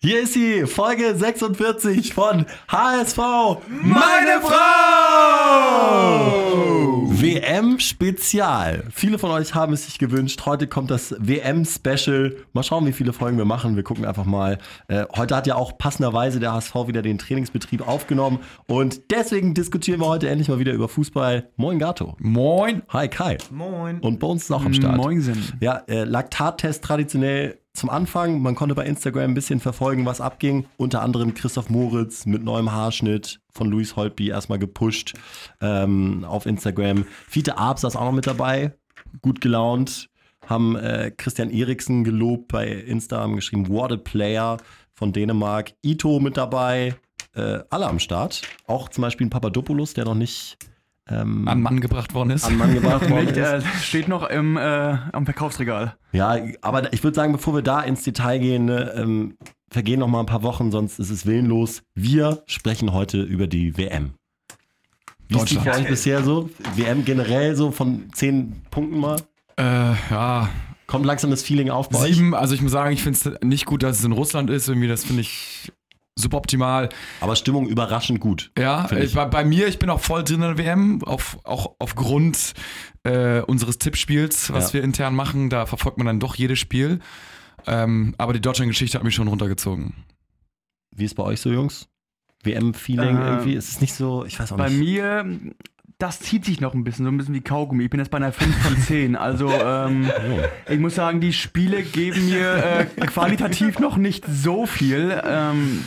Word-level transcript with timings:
Hier 0.00 0.20
ist 0.22 0.34
sie, 0.34 0.64
Folge 0.66 1.12
46 1.12 2.14
von 2.14 2.46
HSV 2.68 3.18
Meine 3.82 4.40
Frau! 4.40 4.58
WM-Spezial. 7.20 8.84
Viele 8.92 9.18
von 9.18 9.32
euch 9.32 9.56
haben 9.56 9.72
es 9.72 9.86
sich 9.86 9.98
gewünscht. 9.98 10.46
Heute 10.46 10.68
kommt 10.68 10.92
das 10.92 11.16
WM-Special. 11.18 12.36
Mal 12.52 12.62
schauen, 12.62 12.86
wie 12.86 12.92
viele 12.92 13.12
Folgen 13.12 13.38
wir 13.38 13.44
machen. 13.44 13.74
Wir 13.74 13.82
gucken 13.82 14.04
einfach 14.04 14.24
mal. 14.24 14.58
Äh, 14.86 15.04
heute 15.16 15.34
hat 15.34 15.48
ja 15.48 15.56
auch 15.56 15.76
passenderweise 15.78 16.38
der 16.38 16.52
HSV 16.52 16.76
wieder 16.86 17.02
den 17.02 17.18
Trainingsbetrieb 17.18 17.84
aufgenommen. 17.88 18.38
Und 18.68 19.10
deswegen 19.10 19.52
diskutieren 19.52 19.98
wir 19.98 20.06
heute 20.06 20.28
endlich 20.28 20.48
mal 20.48 20.60
wieder 20.60 20.74
über 20.74 20.88
Fußball. 20.88 21.50
Moin 21.56 21.80
Gato. 21.80 22.16
Moin. 22.20 22.82
Hi 22.90 23.08
Kai. 23.08 23.38
Moin. 23.50 23.98
Und 23.98 24.20
Bones 24.20 24.44
ist 24.44 24.52
auch 24.52 24.64
am 24.64 24.74
Start. 24.74 24.96
Moinsen. 24.96 25.58
Ja, 25.58 25.82
äh, 25.88 26.04
Laktattest 26.04 26.84
traditionell 26.84 27.58
zum 27.78 27.90
Anfang. 27.90 28.42
Man 28.42 28.54
konnte 28.54 28.74
bei 28.74 28.84
Instagram 28.84 29.30
ein 29.30 29.34
bisschen 29.34 29.60
verfolgen, 29.60 30.04
was 30.04 30.20
abging. 30.20 30.66
Unter 30.76 31.00
anderem 31.02 31.32
Christoph 31.34 31.70
Moritz 31.70 32.26
mit 32.26 32.42
neuem 32.42 32.72
Haarschnitt 32.72 33.40
von 33.50 33.68
Luis 33.68 33.96
Holtby 33.96 34.28
erstmal 34.28 34.58
gepusht 34.58 35.14
ähm, 35.60 36.24
auf 36.24 36.44
Instagram. 36.44 37.06
Fiete 37.28 37.56
Arp 37.56 37.78
saß 37.78 37.96
auch 37.96 38.04
noch 38.04 38.12
mit 38.12 38.26
dabei, 38.26 38.74
gut 39.22 39.40
gelaunt. 39.40 40.10
Haben 40.46 40.76
äh, 40.76 41.12
Christian 41.16 41.50
Eriksen 41.50 42.04
gelobt 42.04 42.48
bei 42.48 42.66
Insta, 42.68 43.20
haben 43.20 43.36
geschrieben, 43.36 43.68
what 43.68 43.92
a 43.92 43.96
player 43.96 44.56
von 44.94 45.12
Dänemark. 45.12 45.72
Ito 45.82 46.20
mit 46.20 46.36
dabei, 46.36 46.96
äh, 47.34 47.60
alle 47.70 47.86
am 47.86 47.98
Start. 47.98 48.42
Auch 48.66 48.88
zum 48.88 49.02
Beispiel 49.02 49.26
ein 49.26 49.30
Papadopoulos, 49.30 49.94
der 49.94 50.04
noch 50.04 50.14
nicht 50.14 50.56
ähm, 51.10 51.46
An 51.48 51.62
Mann 51.62 51.80
gebracht 51.80 52.14
worden 52.14 52.30
ist. 52.30 52.44
an 52.44 52.56
Mann 52.56 52.74
gebracht 52.74 53.08
worden 53.10 53.26
Nicht, 53.26 53.36
ist. 53.36 53.46
äh, 53.48 53.62
steht 53.82 54.08
noch 54.08 54.28
im, 54.28 54.56
äh, 54.56 54.60
am 54.60 55.24
Verkaufsregal. 55.24 55.96
Ja, 56.12 56.36
aber 56.62 56.92
ich 56.92 57.02
würde 57.04 57.14
sagen, 57.14 57.32
bevor 57.32 57.54
wir 57.54 57.62
da 57.62 57.80
ins 57.80 58.02
Detail 58.02 58.38
gehen, 58.38 58.66
ne, 58.66 58.92
ähm, 58.96 59.36
vergehen 59.70 60.00
noch 60.00 60.08
mal 60.08 60.20
ein 60.20 60.26
paar 60.26 60.42
Wochen, 60.42 60.70
sonst 60.70 60.98
ist 60.98 61.10
es 61.10 61.26
willenlos. 61.26 61.82
Wir 61.94 62.42
sprechen 62.46 62.92
heute 62.92 63.22
über 63.22 63.46
die 63.46 63.76
WM. 63.76 64.14
Wie 65.28 65.36
ist 65.36 65.50
die 65.50 65.56
für 65.56 65.70
euch 65.72 65.86
bisher 65.86 66.22
so? 66.22 66.48
WM 66.76 67.04
generell 67.04 67.54
so 67.54 67.70
von 67.70 68.08
zehn 68.14 68.62
Punkten 68.70 68.98
mal? 68.98 69.16
Äh, 69.58 69.62
ja, 70.10 70.48
Kommt 70.86 71.04
langsam 71.04 71.28
das 71.30 71.42
Feeling 71.42 71.68
auf 71.68 71.90
bei 71.90 71.98
euch? 71.98 72.16
sieben. 72.16 72.34
Also 72.34 72.54
ich 72.54 72.62
muss 72.62 72.72
sagen, 72.72 72.94
ich 72.94 73.02
finde 73.02 73.18
es 73.18 73.40
nicht 73.46 73.66
gut, 73.66 73.82
dass 73.82 73.98
es 73.98 74.04
in 74.06 74.12
Russland 74.12 74.48
ist. 74.48 74.68
Irgendwie, 74.68 74.88
das 74.88 75.04
finde 75.04 75.20
ich 75.20 75.70
super 76.18 76.36
optimal. 76.38 76.88
Aber 77.20 77.36
Stimmung 77.36 77.66
überraschend 77.68 78.20
gut. 78.20 78.50
Ja, 78.58 78.86
äh, 78.90 79.04
ich. 79.04 79.14
bei, 79.14 79.24
bei 79.26 79.44
mir, 79.44 79.68
ich 79.68 79.78
bin 79.78 79.88
auch 79.90 80.00
voll 80.00 80.24
drin 80.24 80.36
in 80.42 80.56
der 80.56 80.58
WM, 80.58 81.02
auf, 81.04 81.38
auch 81.44 81.74
aufgrund 81.78 82.54
äh, 83.04 83.40
unseres 83.40 83.78
Tippspiels, 83.78 84.52
was 84.52 84.68
Ja. 84.68 84.74
wir 84.74 84.84
intern 84.84 85.14
machen. 85.14 85.50
Da 85.50 85.66
verfolgt 85.66 85.98
man 85.98 86.06
dann 86.06 86.20
doch 86.20 86.34
jedes 86.34 86.58
Spiel. 86.58 86.98
Ähm, 87.66 88.14
aber 88.18 88.32
die 88.32 88.40
Deutschland-Geschichte 88.40 88.96
hat 88.98 89.04
mich 89.04 89.14
schon 89.14 89.28
runtergezogen. 89.28 89.94
Wie 90.94 91.04
ist 91.04 91.14
bei 91.14 91.22
euch 91.22 91.40
so, 91.40 91.50
Jungs? 91.50 91.88
WM-Feeling 92.44 93.16
Ähm, 93.16 93.22
irgendwie? 93.22 93.54
Ist 93.54 93.68
es 93.68 93.80
nicht 93.80 93.94
so, 93.94 94.24
ich 94.24 94.38
weiß 94.38 94.52
auch 94.52 94.56
Bei 94.56 94.68
nicht. 94.68 94.78
mir, 94.78 95.26
das 95.98 96.20
zieht 96.20 96.44
sich 96.44 96.60
noch 96.60 96.72
ein 96.74 96.84
bisschen, 96.84 97.04
so 97.04 97.10
ein 97.10 97.16
bisschen 97.18 97.34
wie 97.34 97.40
Kaugummi. 97.40 97.84
Ich 97.84 97.90
bin 97.90 97.98
jetzt 97.98 98.10
bei 98.10 98.16
einer 98.18 98.32
5 98.32 98.56
von 98.62 98.76
10. 98.78 99.16
Also, 99.16 99.50
ähm, 99.50 100.08
Oh. 100.30 100.72
ich 100.72 100.78
muss 100.78 100.94
sagen, 100.94 101.20
die 101.20 101.32
Spiele 101.32 101.82
geben 101.82 102.26
mir 102.26 102.54
äh, 102.54 102.84
qualitativ 103.06 103.80
noch 103.80 103.96
nicht 103.96 104.24
so 104.26 104.66
viel. 104.66 105.20
Ähm, 105.26 105.84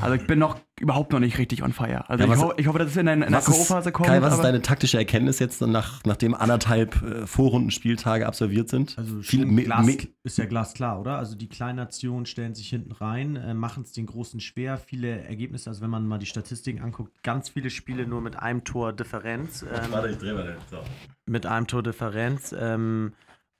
also, 0.00 0.14
ich 0.14 0.26
bin 0.26 0.38
noch 0.38 0.56
überhaupt 0.80 1.12
noch 1.12 1.20
nicht 1.20 1.38
richtig 1.38 1.62
on 1.62 1.72
fire. 1.72 2.08
Also, 2.08 2.24
Ja, 2.24 2.30
was- 2.30 2.38
ich, 2.38 2.44
ho 2.44 2.52
ich 2.56 2.66
hoffe, 2.66 2.78
dass 2.78 2.88
es 2.90 2.96
in, 2.96 3.06
der- 3.06 3.14
in 3.14 3.20
der 3.20 3.32
Was 3.32 3.48
ist, 3.48 3.54
Co-Phase 3.68 3.92
kommt. 3.92 4.08
Kai, 4.08 4.20
was 4.22 4.34
ist 4.34 4.42
deine 4.42 4.62
taktische 4.62 4.98
Erkenntnis 4.98 5.38
jetzt, 5.38 5.60
nach, 5.60 6.00
nachdem 6.04 6.34
anderthalb 6.34 7.00
äh, 7.02 7.26
Vorrundenspieltage 7.26 8.26
absolviert 8.26 8.68
sind? 8.68 8.96
Also 8.98 9.20
Viel- 9.22 9.46
Glas, 9.64 9.86
ist 10.24 10.38
ja 10.38 10.46
glasklar, 10.46 11.00
oder? 11.00 11.18
Also 11.18 11.36
die 11.36 11.48
kleinen 11.48 11.76
Nationen 11.76 12.26
stellen 12.26 12.54
sich 12.54 12.68
hinten 12.68 12.92
rein, 12.92 13.36
äh, 13.36 13.54
machen 13.54 13.82
es 13.84 13.92
den 13.92 14.06
Großen 14.06 14.40
schwer. 14.40 14.78
Viele 14.78 15.22
Ergebnisse, 15.24 15.70
also 15.70 15.82
wenn 15.82 15.90
man 15.90 16.06
mal 16.06 16.18
die 16.18 16.26
Statistiken 16.26 16.80
anguckt, 16.82 17.22
ganz 17.22 17.48
viele 17.48 17.70
Spiele 17.70 18.06
nur 18.06 18.20
mit 18.20 18.36
einem 18.38 18.64
Tor 18.64 18.92
Differenz. 18.92 19.62
Ähm, 19.62 19.68
ich 20.10 20.18
dreh 20.18 20.32
mal 20.32 20.44
den. 20.44 20.56
So. 20.70 20.78
mit 21.26 21.46
einem 21.46 21.66
Tor 21.66 21.82
Differenz. 21.82 22.54
Ähm, 22.58 23.12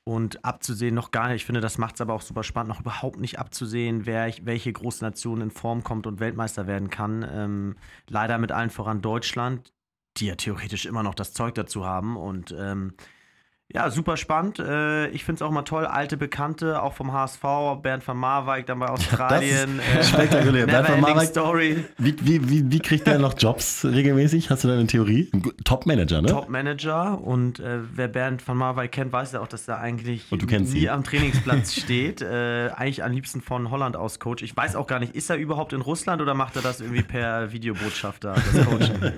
und 0.04 0.44
abzusehen 0.44 0.94
noch 0.94 1.10
gar 1.10 1.28
nicht. 1.28 1.36
Ich 1.36 1.44
finde, 1.44 1.60
das 1.60 1.78
macht 1.78 1.94
es 1.94 2.00
aber 2.00 2.14
auch 2.14 2.22
super 2.22 2.42
spannend, 2.42 2.70
noch 2.70 2.80
überhaupt 2.80 3.20
nicht 3.20 3.38
abzusehen, 3.38 4.04
wer, 4.06 4.32
welche 4.42 4.72
große 4.72 5.04
Nation 5.04 5.40
in 5.40 5.50
Form 5.50 5.84
kommt 5.84 6.06
und 6.06 6.20
Weltmeister 6.20 6.66
werden 6.66 6.90
kann. 6.90 7.26
Ähm, 7.30 7.76
leider 8.08 8.38
mit 8.38 8.50
allen 8.50 8.70
voran 8.70 9.00
Deutschland, 9.00 9.72
die 10.16 10.26
ja 10.26 10.34
theoretisch 10.34 10.86
immer 10.86 11.02
noch 11.02 11.14
das 11.14 11.32
Zeug 11.32 11.54
dazu 11.54 11.86
haben. 11.86 12.16
Und 12.16 12.54
ähm, 12.58 12.94
ja, 13.74 13.90
super 13.90 14.16
spannend. 14.16 14.58
Äh, 14.58 15.08
ich 15.08 15.24
finde 15.24 15.36
es 15.36 15.42
auch 15.42 15.50
mal 15.50 15.62
toll. 15.62 15.86
Alte 15.86 16.16
Bekannte, 16.16 16.82
auch 16.82 16.92
vom 16.94 17.12
HSV, 17.12 17.42
Bernd 17.82 18.06
van 18.06 18.16
Marwijk, 18.18 18.66
dann 18.66 18.78
bei 18.78 18.86
Australien. 18.90 19.80
ist 20.00 20.08
spektakulär. 20.12 20.66
Bernd 20.66 20.88
van 20.88 21.00
Marwijk- 21.00 21.26
Story. 21.28 21.84
Wie, 21.98 22.14
wie, 22.20 22.48
wie, 22.50 22.70
wie 22.70 22.78
kriegt 22.80 23.06
der 23.06 23.18
noch 23.18 23.34
Jobs 23.38 23.84
regelmäßig? 23.84 24.50
Hast 24.50 24.64
du 24.64 24.68
da 24.68 24.74
eine 24.74 24.86
Theorie? 24.86 25.30
Top-Manager, 25.64 26.22
ne? 26.22 26.28
Top-Manager 26.28 27.20
und 27.22 27.60
äh, 27.60 27.78
wer 27.94 28.08
Bernd 28.08 28.46
van 28.46 28.56
Marwijk 28.56 28.92
kennt, 28.92 29.12
weiß 29.12 29.32
ja 29.32 29.40
auch, 29.40 29.48
dass 29.48 29.66
er 29.68 29.78
eigentlich 29.80 30.30
nie 30.30 30.78
ihn. 30.82 30.88
am 30.88 31.04
Trainingsplatz 31.04 31.74
steht. 31.80 32.20
Äh, 32.22 32.70
eigentlich 32.76 33.02
am 33.04 33.12
liebsten 33.12 33.40
von 33.40 33.70
Holland 33.70 33.96
aus 33.96 34.18
Coach. 34.20 34.42
Ich 34.42 34.56
weiß 34.56 34.76
auch 34.76 34.86
gar 34.86 34.98
nicht, 34.98 35.14
ist 35.14 35.30
er 35.30 35.36
überhaupt 35.36 35.72
in 35.72 35.80
Russland 35.80 36.20
oder 36.20 36.34
macht 36.34 36.56
er 36.56 36.62
das 36.62 36.80
irgendwie 36.80 37.02
per 37.02 37.52
Videobotschafter, 37.52 38.34
das 38.34 38.66
Coaching? 38.66 39.12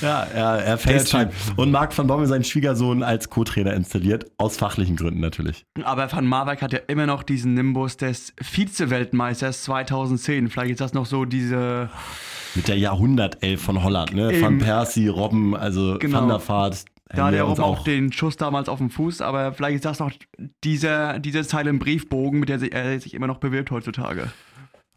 Ja, 0.00 0.22
er, 0.24 0.64
er 0.64 0.78
FaceTime. 0.78 1.30
Und 1.56 1.70
Marc 1.70 1.96
van 1.96 2.06
Bommel, 2.06 2.26
sein 2.26 2.44
Schwiegersohn, 2.44 3.02
als 3.02 3.28
Co-Trainer 3.30 3.65
installiert. 3.74 4.26
Aus 4.38 4.56
fachlichen 4.56 4.96
Gründen 4.96 5.20
natürlich. 5.20 5.64
Aber 5.84 6.10
Van 6.12 6.26
Marwijk 6.26 6.62
hat 6.62 6.72
ja 6.72 6.80
immer 6.88 7.06
noch 7.06 7.22
diesen 7.22 7.54
Nimbus 7.54 7.96
des 7.96 8.32
Vize-Weltmeisters 8.40 9.62
2010. 9.64 10.48
Vielleicht 10.48 10.72
ist 10.72 10.80
das 10.80 10.94
noch 10.94 11.06
so 11.06 11.24
diese. 11.24 11.90
Mit 12.54 12.68
der 12.68 12.78
Jahrhundertelf 12.78 13.62
von 13.62 13.82
Holland, 13.82 14.14
ne? 14.14 14.40
Van. 14.40 14.58
Persie, 14.58 15.08
Robben, 15.08 15.54
also 15.56 15.98
Genau. 15.98 16.20
Van 16.20 16.28
der 16.28 16.48
Vaart. 16.48 16.84
Da 17.14 17.26
hat 17.26 17.34
er 17.34 17.44
auch, 17.46 17.58
auch 17.60 17.84
den 17.84 18.12
Schuss 18.12 18.36
damals 18.36 18.68
auf 18.68 18.78
dem 18.78 18.90
Fuß, 18.90 19.20
aber 19.20 19.52
vielleicht 19.52 19.76
ist 19.76 19.84
das 19.84 20.00
noch 20.00 20.10
diese, 20.64 21.20
diese 21.20 21.46
Zeile 21.46 21.70
im 21.70 21.78
Briefbogen, 21.78 22.40
mit 22.40 22.48
der 22.48 22.58
sich- 22.58 22.72
er 22.72 22.98
sich 22.98 23.14
immer 23.14 23.28
noch 23.28 23.38
bewirbt 23.38 23.70
heutzutage. 23.70 24.28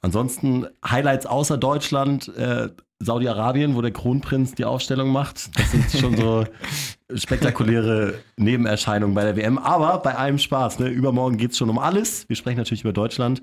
Ansonsten 0.02 0.66
Highlights 0.84 1.26
außer 1.28 1.58
Deutschland, 1.58 2.30
äh, 2.36 2.70
Saudi-Arabien, 3.00 3.76
wo 3.76 3.82
der 3.82 3.92
Kronprinz 3.92 4.56
die 4.56 4.66
Aufstellung 4.66 5.12
macht. 5.12 5.50
Das 5.60 5.72
sind 5.72 5.92
schon 5.92 6.18
so 6.18 6.46
spektakuläre 7.14 8.16
Nebenerscheinungen 8.38 9.16
bei 9.16 9.24
der 9.24 9.36
WM. 9.36 9.58
Aber 9.58 10.00
bei 10.00 10.16
allem 10.16 10.38
Spaß. 10.38 10.80
Ne? 10.80 10.88
Übermorgen 10.88 11.38
geht 11.38 11.52
es 11.52 11.58
schon 11.58 11.70
um 11.70 11.80
alles. 11.80 12.28
Wir 12.30 12.36
sprechen 12.36 12.58
natürlich 12.58 12.82
über 12.82 12.94
Deutschland. 12.94 13.42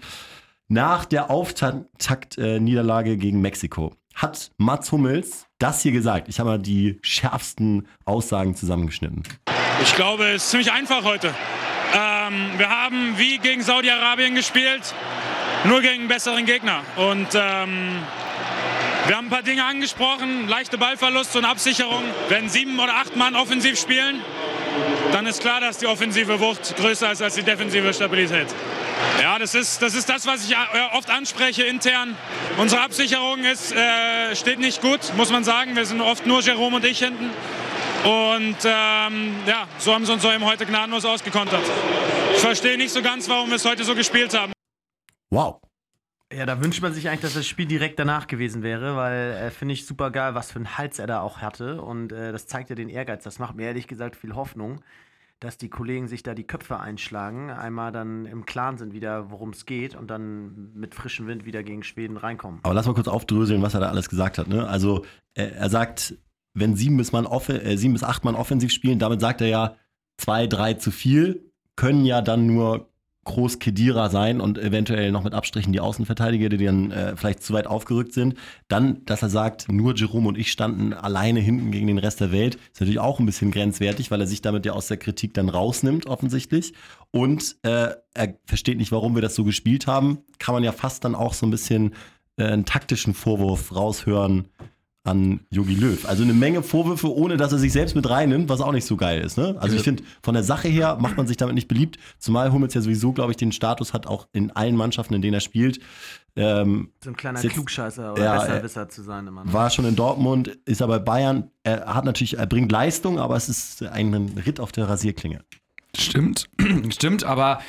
Nach 0.69 1.04
der 1.04 1.31
Auftakt-Niederlage 1.31 3.16
gegen 3.16 3.41
Mexiko 3.41 3.94
hat 4.15 4.50
Mats 4.56 4.91
Hummels 4.91 5.47
das 5.59 5.82
hier 5.82 5.93
gesagt. 5.93 6.28
Ich 6.28 6.41
habe 6.41 6.50
mal 6.50 6.59
die 6.59 6.99
schärfsten 7.03 7.87
Aussagen 8.04 8.54
zusammengeschnitten. 8.56 9.22
Ich 9.83 9.94
glaube, 9.94 10.25
es 10.28 10.44
ist 10.44 10.50
ziemlich 10.50 10.72
einfach 10.72 11.04
heute. 11.04 11.28
Ähm, 11.94 12.59
wir 12.59 12.69
haben 12.69 13.16
wie 13.16 13.38
gegen 13.38 13.62
Saudi-Arabien 13.62 14.34
gespielt, 14.34 14.94
nur 15.65 15.81
gegen 15.83 16.00
einen 16.00 16.09
besseren 16.09 16.47
Gegner. 16.47 16.81
Und 16.97 17.28
ähm, 17.34 18.03
wir 19.06 19.16
haben 19.16 19.26
ein 19.26 19.30
paar 19.30 19.42
Dinge 19.42 19.64
angesprochen, 19.64 20.48
leichte 20.48 20.78
Ballverluste 20.78 21.38
und 21.38 21.44
Absicherung. 21.44 22.02
Wenn 22.28 22.48
sieben 22.48 22.78
oder 22.80 22.94
acht 22.94 23.14
Mann 23.14 23.36
offensiv 23.36 23.78
spielen, 23.78 24.20
dann 25.12 25.26
ist 25.26 25.40
klar, 25.40 25.60
dass 25.60 25.78
die 25.78 25.86
offensive 25.86 26.40
Wucht 26.40 26.76
größer 26.76 27.12
ist 27.12 27.22
als 27.22 27.36
die 27.36 27.42
defensive 27.42 27.94
Stabilität. 27.94 28.48
Ja, 29.20 29.38
das 29.38 29.54
ist 29.54 29.80
das, 29.80 29.94
ist 29.94 30.08
das 30.08 30.26
was 30.26 30.44
ich 30.44 30.52
äh, 30.52 30.56
oft 30.92 31.10
anspreche 31.10 31.62
intern. 31.62 32.16
Unsere 32.58 32.82
Absicherung 32.82 33.44
ist, 33.44 33.72
äh, 33.72 34.34
steht 34.34 34.58
nicht 34.58 34.82
gut, 34.82 35.00
muss 35.16 35.30
man 35.30 35.44
sagen. 35.44 35.76
Wir 35.76 35.86
sind 35.86 36.00
oft 36.00 36.26
nur 36.26 36.40
Jerome 36.40 36.76
und 36.76 36.84
ich 36.84 36.98
hinten. 36.98 37.30
Und 38.04 38.56
ähm, 38.64 39.34
ja, 39.46 39.68
so 39.78 39.94
haben 39.94 40.04
sie 40.04 40.12
uns 40.12 40.24
eben 40.24 40.44
heute 40.44 40.66
gnadenlos 40.66 41.04
ausgekontert. 41.04 41.62
Ich 42.34 42.40
verstehe 42.40 42.76
nicht 42.76 42.92
so 42.92 43.02
ganz, 43.02 43.28
warum 43.28 43.50
wir 43.50 43.56
es 43.56 43.64
heute 43.64 43.84
so 43.84 43.94
gespielt 43.94 44.36
haben. 44.36 44.52
Wow. 45.30 45.60
Ja, 46.32 46.44
da 46.44 46.60
wünscht 46.60 46.82
man 46.82 46.92
sich 46.92 47.09
eigentlich, 47.09 47.20
dass 47.20 47.34
das 47.34 47.47
Spiel 47.47 47.66
direkt 47.66 48.00
danach 48.00 48.27
gewesen 48.27 48.65
wäre, 48.65 48.97
weil 48.97 49.30
äh, 49.30 49.50
finde 49.50 49.74
ich 49.74 49.86
super 49.86 50.10
geil, 50.10 50.34
was 50.34 50.50
für 50.50 50.56
einen 50.56 50.77
Hals 50.77 50.98
er 50.98 51.06
da 51.06 51.21
auch 51.21 51.39
hatte. 51.39 51.80
Und 51.80 52.12
äh, 52.12 52.33
das 52.33 52.48
zeigt 52.48 52.68
ja 52.68 52.74
den 52.74 52.89
Ehrgeiz. 52.89 53.22
Das 53.22 53.39
macht 53.39 53.54
mir 53.54 53.66
ehrlich 53.66 53.86
gesagt 53.86 54.16
viel 54.16 54.34
Hoffnung, 54.34 54.80
dass 55.39 55.56
die 55.56 55.68
Kollegen 55.68 56.09
sich 56.09 56.24
da 56.24 56.34
die 56.34 56.47
Köpfe 56.47 56.80
einschlagen, 56.80 57.50
einmal 57.50 57.92
dann 57.92 58.27
im 58.27 58.45
Klaren 58.45 58.77
sind 58.77 58.92
wieder, 58.92 59.30
worum 59.30 59.50
es 59.50 59.66
geht 59.66 59.95
und 59.95 60.10
dann 60.10 60.72
mit 60.74 60.97
frischem 60.97 61.28
Wind 61.28 61.45
wieder 61.45 61.62
gegen 61.62 61.84
Schweden 61.84 62.16
reinkommen. 62.16 62.59
Aber 62.65 62.74
lass 62.74 62.86
mal 62.86 62.95
kurz 62.95 63.09
aufdröseln, 63.09 63.62
was 63.62 63.74
er 63.74 63.80
da 63.80 63.89
alles 63.91 64.09
gesagt 64.09 64.39
hat. 64.39 64.48
Ne? 64.48 64.66
Also 64.66 65.04
äh, 65.34 65.45
er 65.45 65.71
sagt, 65.71 66.16
wenn 66.54 66.74
sieben 66.74 66.97
bis, 66.97 67.12
Mann 67.12 67.27
äh, 67.27 67.77
sieben 67.77 67.92
bis 67.92 68.03
acht 68.03 68.24
Mann 68.24 68.34
offensiv 68.34 68.72
spielen, 68.72 68.98
damit 68.98 69.21
sagt 69.21 69.42
er 69.42 69.48
ja, 69.48 69.77
zwei, 70.16 70.48
drei 70.48 70.74
zu 70.74 70.91
viel, 70.91 71.53
können 71.77 72.04
ja 72.04 72.21
dann 72.21 72.47
nur 72.47 72.89
Groß 73.26 73.58
Kedira 73.58 74.08
sein 74.08 74.40
und 74.40 74.56
eventuell 74.56 75.12
noch 75.12 75.24
mit 75.24 75.34
Abstrichen 75.34 75.72
die 75.72 75.80
Außenverteidiger, 75.80 76.48
die 76.48 76.64
dann 76.64 76.90
äh, 76.90 77.16
vielleicht 77.16 77.42
zu 77.42 77.52
weit 77.52 77.66
aufgerückt 77.66 78.14
sind. 78.14 78.36
Dann, 78.68 79.04
dass 79.04 79.22
er 79.22 79.28
sagt, 79.28 79.70
nur 79.70 79.94
Jerome 79.94 80.28
und 80.28 80.38
ich 80.38 80.50
standen 80.50 80.94
alleine 80.94 81.40
hinten 81.40 81.70
gegen 81.70 81.88
den 81.88 81.98
Rest 81.98 82.20
der 82.20 82.32
Welt, 82.32 82.54
ist 82.54 82.80
natürlich 82.80 83.00
auch 83.00 83.18
ein 83.18 83.26
bisschen 83.26 83.50
grenzwertig, 83.50 84.10
weil 84.10 84.20
er 84.20 84.26
sich 84.26 84.40
damit 84.40 84.64
ja 84.64 84.72
aus 84.72 84.88
der 84.88 84.96
Kritik 84.96 85.34
dann 85.34 85.48
rausnimmt, 85.48 86.06
offensichtlich. 86.06 86.72
Und 87.10 87.56
äh, 87.62 87.90
er 88.14 88.38
versteht 88.46 88.78
nicht, 88.78 88.92
warum 88.92 89.14
wir 89.14 89.22
das 89.22 89.34
so 89.34 89.44
gespielt 89.44 89.86
haben. 89.86 90.18
Kann 90.38 90.54
man 90.54 90.64
ja 90.64 90.72
fast 90.72 91.04
dann 91.04 91.14
auch 91.14 91.34
so 91.34 91.46
ein 91.46 91.50
bisschen 91.50 91.94
äh, 92.38 92.44
einen 92.44 92.64
taktischen 92.64 93.12
Vorwurf 93.12 93.74
raushören 93.74 94.48
an 95.06 95.41
Jogi 95.50 95.74
Löw. 95.74 96.06
Also 96.08 96.22
eine 96.22 96.32
Menge 96.34 96.62
Vorwürfe, 96.62 97.12
ohne 97.14 97.36
dass 97.36 97.53
er 97.53 97.58
sich 97.58 97.72
selbst 97.72 97.94
mit 97.94 98.08
reinnimmt, 98.08 98.48
was 98.48 98.60
auch 98.60 98.72
nicht 98.72 98.86
so 98.86 98.97
geil 98.97 99.20
ist. 99.20 99.38
Ne? 99.38 99.56
Also 99.58 99.76
ich 99.76 99.82
finde, 99.82 100.03
von 100.22 100.34
der 100.34 100.42
Sache 100.42 100.68
her 100.68 100.98
macht 101.00 101.16
man 101.16 101.26
sich 101.26 101.36
damit 101.36 101.54
nicht 101.54 101.68
beliebt, 101.68 101.98
zumal 102.18 102.53
Hummels 102.53 102.74
ja 102.74 102.80
sowieso, 102.80 103.12
glaube 103.12 103.30
ich, 103.32 103.36
den 103.36 103.53
Status 103.53 103.92
hat, 103.92 104.06
auch 104.06 104.26
in 104.32 104.50
allen 104.50 104.76
Mannschaften, 104.76 105.14
in 105.14 105.22
denen 105.22 105.34
er 105.34 105.41
spielt. 105.41 105.80
Ähm, 106.38 106.91
So 107.03 107.10
ein 107.10 107.16
kleiner 107.16 107.41
Jetzt- 107.42 107.53
Klugscheißer 107.54 108.12
oder 108.12 108.22
Ja, 108.24 108.41
Besserwisser 108.41 108.88
zu 108.88 109.03
sein 109.03 109.26
immer. 109.26 109.44
ne? 109.44 109.53
war 109.53 109.70
schon 109.70 109.86
in 109.86 109.97
Dortmund, 109.97 110.48
ist 110.66 110.82
aber 110.82 110.98
bei 110.98 111.04
Bayern. 111.04 111.50
Er 111.62 111.94
hat 111.94 112.04
natürlich, 112.04 112.36
er 112.38 112.47
bringt 112.47 112.70
Leistung, 112.70 113.18
aber 113.18 113.36
es 113.36 113.48
ist 113.48 113.82
ein 113.82 114.12
Ritt 114.44 114.60
auf 114.60 114.70
der 114.72 114.88
Rasierklinge. 114.88 115.41
Stimmt, 115.97 116.47
stimmt, 116.91 117.24
aber 117.24 117.60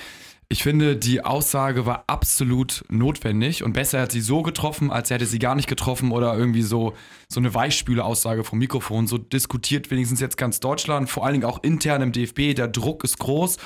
ich 0.50 0.64
finde, 0.64 0.96
die 0.96 1.24
Aussage 1.26 1.86
war 1.86 2.06
absolut 2.08 2.86
notwendig 2.90 3.64
und 3.64 3.74
besser 3.74 4.00
hat 4.02 4.12
sie 4.14 4.22
so 4.22 4.44
getroffen, 4.44 4.92
als 4.92 5.10
hätte 5.10 5.26
sie 5.26 5.40
gar 5.40 5.56
nicht 5.56 5.68
getroffen 5.68 6.12
oder 6.12 6.38
irgendwie 6.38 6.62
so, 6.62 6.94
so 7.28 7.40
eine 7.42 7.54
Weichspüle-Aussage 7.54 8.46
vom 8.46 8.60
Mikrofon. 8.60 9.08
So 9.08 9.18
diskutiert 9.18 9.92
wenigstens 9.92 10.22
jetzt 10.22 10.38
ganz 10.38 10.62
Deutschland, 10.62 11.10
vor 11.10 11.26
allen 11.26 11.34
Dingen 11.34 11.46
auch 11.46 11.62
intern 11.64 12.02
im 12.02 12.12
DFB. 12.14 12.56
Der 12.56 12.70
Druck 12.70 13.04
ist 13.04 13.20
groß 13.20 13.58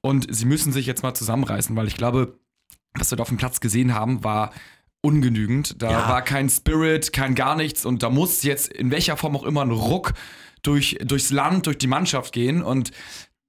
und 0.00 0.26
sie 0.34 0.46
müssen 0.46 0.72
sich 0.72 0.86
jetzt 0.86 1.04
mal 1.04 1.14
zusammenreißen, 1.14 1.76
weil 1.76 1.86
ich 1.86 1.96
glaube, 1.96 2.38
was 2.98 3.12
wir 3.12 3.16
da 3.16 3.22
auf 3.22 3.28
dem 3.28 3.36
Platz 3.38 3.60
gesehen 3.60 3.94
haben, 3.94 4.24
war 4.24 4.52
ungenügend. 5.02 5.80
Da 5.80 5.92
Ja. 5.92 6.08
war 6.08 6.22
kein 6.22 6.48
Spirit, 6.48 7.12
kein 7.12 7.36
gar 7.36 7.54
nichts 7.54 7.86
und 7.86 8.02
da 8.02 8.10
muss 8.10 8.42
jetzt 8.42 8.66
in 8.68 8.90
welcher 8.90 9.16
Form 9.16 9.36
auch 9.36 9.44
immer 9.44 9.62
ein 9.62 9.70
Ruck 9.70 10.12
durch, 10.62 10.98
durchs 11.04 11.30
Land, 11.30 11.66
durch 11.66 11.78
die 11.78 11.86
Mannschaft 11.86 12.32
gehen 12.32 12.62
und 12.62 12.90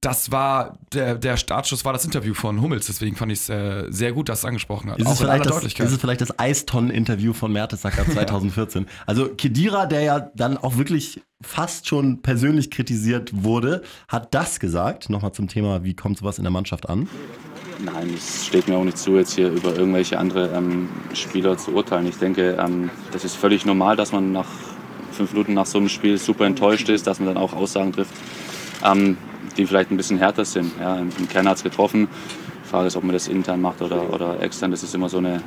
das 0.08 0.32
war, 0.32 0.78
der, 0.94 1.16
der 1.16 1.36
Startschuss 1.36 1.84
war 1.84 1.92
das 1.92 2.06
Interview 2.06 2.34
von 2.34 2.62
Hummels, 2.62 2.88
deswegen 2.88 3.18
fand 3.18 3.30
ich 3.30 3.40
es 3.40 3.50
äh, 3.50 3.84
sehr 3.90 4.14
gut, 4.14 4.30
dass 4.30 4.40
es 4.40 4.46
angesprochen 4.46 4.90
hat. 4.90 5.00
Ist 5.00 5.10
es, 5.10 5.18
vielleicht 5.18 5.46
das, 5.46 5.62
ist 5.62 5.80
es 5.80 5.98
vielleicht 5.98 6.22
das 6.22 6.40
Eistonnen-Interview 6.40 7.34
von 7.34 7.52
Mertesacker 7.52 8.06
2014? 8.10 8.88
also 9.06 9.28
Kedira, 9.28 9.86
der 9.86 10.02
ja 10.04 10.32
dann 10.34 10.58
auch 10.58 10.78
wirklich 10.78 11.22
fast 11.42 11.90
schon 11.90 12.22
persönlich 12.22 12.72
kritisiert 12.72 13.44
wurde, 13.44 13.84
hat 14.08 14.34
das 14.34 14.62
gesagt. 14.62 15.10
Nochmal 15.10 15.34
zum 15.34 15.50
Thema, 15.50 15.84
wie 15.84 15.94
kommt 15.94 16.20
sowas 16.20 16.38
in 16.38 16.46
der 16.46 16.52
Mannschaft 16.52 16.88
an? 16.88 17.10
Nein, 17.84 18.14
es 18.16 18.46
steht 18.46 18.70
mir 18.70 18.78
auch 18.78 18.86
nicht 18.86 18.98
zu, 18.98 19.18
jetzt 19.18 19.34
hier 19.34 19.52
über 19.52 19.76
irgendwelche 19.76 20.18
andere 20.18 20.54
ähm, 20.56 20.88
Spieler 21.14 21.58
zu 21.58 21.74
urteilen. 21.74 22.08
Ich 22.08 22.18
denke, 22.18 22.58
ähm, 22.58 22.92
das 23.12 23.26
ist 23.26 23.36
völlig 23.36 23.66
normal, 23.66 23.98
dass 23.98 24.14
man 24.14 24.32
nach 24.32 24.48
fünf 25.12 25.34
Minuten 25.34 25.54
nach 25.54 25.66
so 25.66 25.80
einem 25.80 25.90
Spiel 25.90 26.18
super 26.18 26.46
enttäuscht 26.46 26.88
ist, 26.88 27.08
dass 27.08 27.20
man 27.20 27.28
dann 27.28 27.38
auch 27.38 27.52
Aussagen 27.52 27.92
trifft, 27.92 28.14
ähm, 28.86 29.18
die 29.58 29.66
vielleicht 29.66 29.92
ein 29.92 29.98
bisschen 29.98 30.18
härter 30.18 30.46
sind. 30.46 30.72
Ja, 30.80 30.98
Im 30.98 31.10
im 31.18 31.28
Kern 31.28 31.48
hat 31.48 31.58
es 31.58 31.64
getroffen. 31.64 32.08
Die 32.64 32.70
Frage 32.70 32.88
ist, 32.88 32.96
ob 32.96 33.04
man 33.04 33.14
das 33.14 33.28
intern 33.28 33.62
macht 33.62 33.82
oder, 33.82 34.14
oder 34.14 34.42
extern. 34.42 34.72
Das 34.72 34.84
ist 34.84 34.94
immer 34.94 35.10
so 35.10 35.18
eine, 35.18 35.42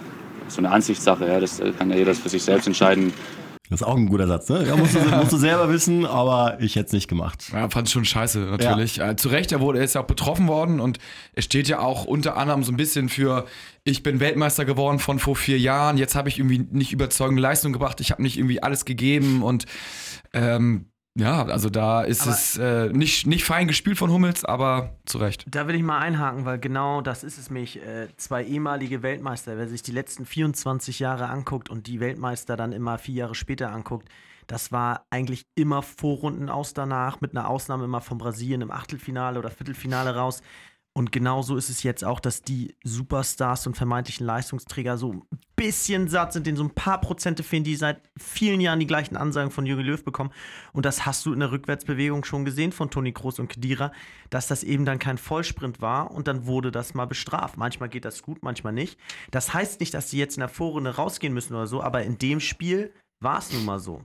so 0.48 0.58
eine 0.58 0.70
Ansichtssache. 0.70 1.26
Ja. 1.26 1.40
Das 1.40 1.60
äh, 1.60 1.72
kann 1.72 1.90
ja 1.90 1.96
jeder 1.96 2.14
für 2.14 2.28
sich 2.28 2.42
selbst 2.42 2.66
entscheiden. 2.66 3.12
Das 3.70 3.82
ist 3.82 3.86
auch 3.86 3.96
ein 3.96 4.08
guter 4.08 4.26
Satz, 4.26 4.48
ne? 4.48 4.66
Ja, 4.66 4.74
musst, 4.74 4.96
du, 4.96 4.98
musst 4.98 5.30
du 5.30 5.36
selber 5.36 5.68
wissen, 5.68 6.04
aber 6.04 6.58
ich 6.60 6.74
hätte 6.74 6.86
es 6.86 6.92
nicht 6.92 7.06
gemacht. 7.06 7.50
Ja, 7.52 7.70
fand 7.70 7.86
ich 7.86 7.94
schon 7.94 8.04
scheiße, 8.04 8.40
natürlich. 8.40 9.00
Äh, 9.00 9.14
zu 9.14 9.28
Recht, 9.28 9.52
er, 9.52 9.60
wurde, 9.60 9.78
er 9.78 9.84
ist 9.84 9.94
ja 9.94 10.00
auch 10.00 10.08
betroffen 10.08 10.48
worden 10.48 10.80
und 10.80 10.98
er 11.34 11.42
steht 11.42 11.68
ja 11.68 11.78
auch 11.78 12.04
unter 12.04 12.36
anderem 12.36 12.64
so 12.64 12.72
ein 12.72 12.76
bisschen 12.76 13.08
für, 13.08 13.46
ich 13.84 14.02
bin 14.02 14.18
Weltmeister 14.18 14.64
geworden 14.64 14.98
von 14.98 15.20
vor 15.20 15.36
vier 15.36 15.56
Jahren, 15.56 15.98
jetzt 15.98 16.16
habe 16.16 16.28
ich 16.28 16.40
irgendwie 16.40 16.66
nicht 16.72 16.92
überzeugende 16.92 17.40
Leistung 17.40 17.72
gebracht, 17.72 18.00
ich 18.00 18.10
habe 18.10 18.22
nicht 18.22 18.38
irgendwie 18.38 18.60
alles 18.60 18.84
gegeben 18.84 19.44
und 19.44 19.66
ähm, 20.32 20.89
ja, 21.18 21.44
also 21.46 21.68
da 21.70 22.02
ist 22.02 22.22
Aber- 22.22 22.30
es 22.30 22.56
äh, 22.56 22.88
nicht, 22.90 23.26
nicht 23.26 23.44
fein 23.44 23.66
gespielt 23.66 23.98
von 23.98 24.10
Hummels, 24.10 24.44
aber 24.44 24.96
zu 25.06 25.18
Recht. 25.18 25.44
Da 25.50 25.66
will 25.66 25.74
ich 25.74 25.82
mal 25.82 25.98
einhaken, 25.98 26.44
weil 26.44 26.58
genau 26.58 27.00
das 27.00 27.24
ist 27.24 27.36
es 27.38 27.50
mich. 27.50 27.82
Äh, 27.82 28.08
zwei 28.16 28.44
ehemalige 28.44 29.02
Weltmeister, 29.02 29.56
wer 29.58 29.68
sich 29.68 29.82
die 29.82 29.92
letzten 29.92 30.24
24 30.24 30.98
Jahre 31.00 31.28
anguckt 31.28 31.68
und 31.68 31.86
die 31.86 32.00
Weltmeister 32.00 32.56
dann 32.56 32.72
immer 32.72 32.98
vier 32.98 33.14
Jahre 33.16 33.34
später 33.34 33.72
anguckt, 33.72 34.08
das 34.46 34.72
war 34.72 35.06
eigentlich 35.10 35.46
immer 35.54 35.82
Vorrunden 35.82 36.48
aus 36.48 36.74
danach, 36.74 37.20
mit 37.20 37.36
einer 37.36 37.48
Ausnahme 37.48 37.84
immer 37.84 38.00
von 38.00 38.18
Brasilien 38.18 38.62
im 38.62 38.70
Achtelfinale 38.70 39.38
oder 39.38 39.50
Viertelfinale 39.50 40.14
raus. 40.16 40.42
Und 40.92 41.12
genauso 41.12 41.56
ist 41.56 41.70
es 41.70 41.84
jetzt 41.84 42.04
auch, 42.04 42.18
dass 42.18 42.42
die 42.42 42.74
Superstars 42.82 43.66
und 43.68 43.76
vermeintlichen 43.76 44.26
Leistungsträger 44.26 44.98
so 44.98 45.12
ein 45.12 45.22
bisschen 45.54 46.08
satt 46.08 46.32
sind, 46.32 46.46
denen 46.46 46.56
so 46.56 46.64
ein 46.64 46.74
paar 46.74 47.00
Prozente 47.00 47.44
fehlen, 47.44 47.62
die 47.62 47.76
seit 47.76 48.00
vielen 48.18 48.60
Jahren 48.60 48.80
die 48.80 48.88
gleichen 48.88 49.16
Ansagen 49.16 49.52
von 49.52 49.66
Jürgen 49.66 49.84
Löw 49.84 50.02
bekommen. 50.04 50.32
Und 50.72 50.84
das 50.84 51.06
hast 51.06 51.24
du 51.24 51.32
in 51.32 51.38
der 51.38 51.52
Rückwärtsbewegung 51.52 52.24
schon 52.24 52.44
gesehen 52.44 52.72
von 52.72 52.90
Toni 52.90 53.12
Kroos 53.12 53.38
und 53.38 53.48
Kedira, 53.48 53.92
dass 54.30 54.48
das 54.48 54.64
eben 54.64 54.84
dann 54.84 54.98
kein 54.98 55.16
Vollsprint 55.16 55.80
war 55.80 56.10
und 56.10 56.26
dann 56.26 56.46
wurde 56.46 56.72
das 56.72 56.92
mal 56.92 57.06
bestraft. 57.06 57.56
Manchmal 57.56 57.88
geht 57.88 58.04
das 58.04 58.22
gut, 58.22 58.42
manchmal 58.42 58.72
nicht. 58.72 58.98
Das 59.30 59.54
heißt 59.54 59.78
nicht, 59.78 59.94
dass 59.94 60.10
sie 60.10 60.18
jetzt 60.18 60.36
in 60.36 60.40
der 60.40 60.48
Vorrunde 60.48 60.96
rausgehen 60.96 61.32
müssen 61.32 61.54
oder 61.54 61.68
so, 61.68 61.82
aber 61.82 62.02
in 62.02 62.18
dem 62.18 62.40
Spiel 62.40 62.92
war 63.20 63.38
es 63.38 63.52
nun 63.52 63.64
mal 63.64 63.78
so. 63.78 64.02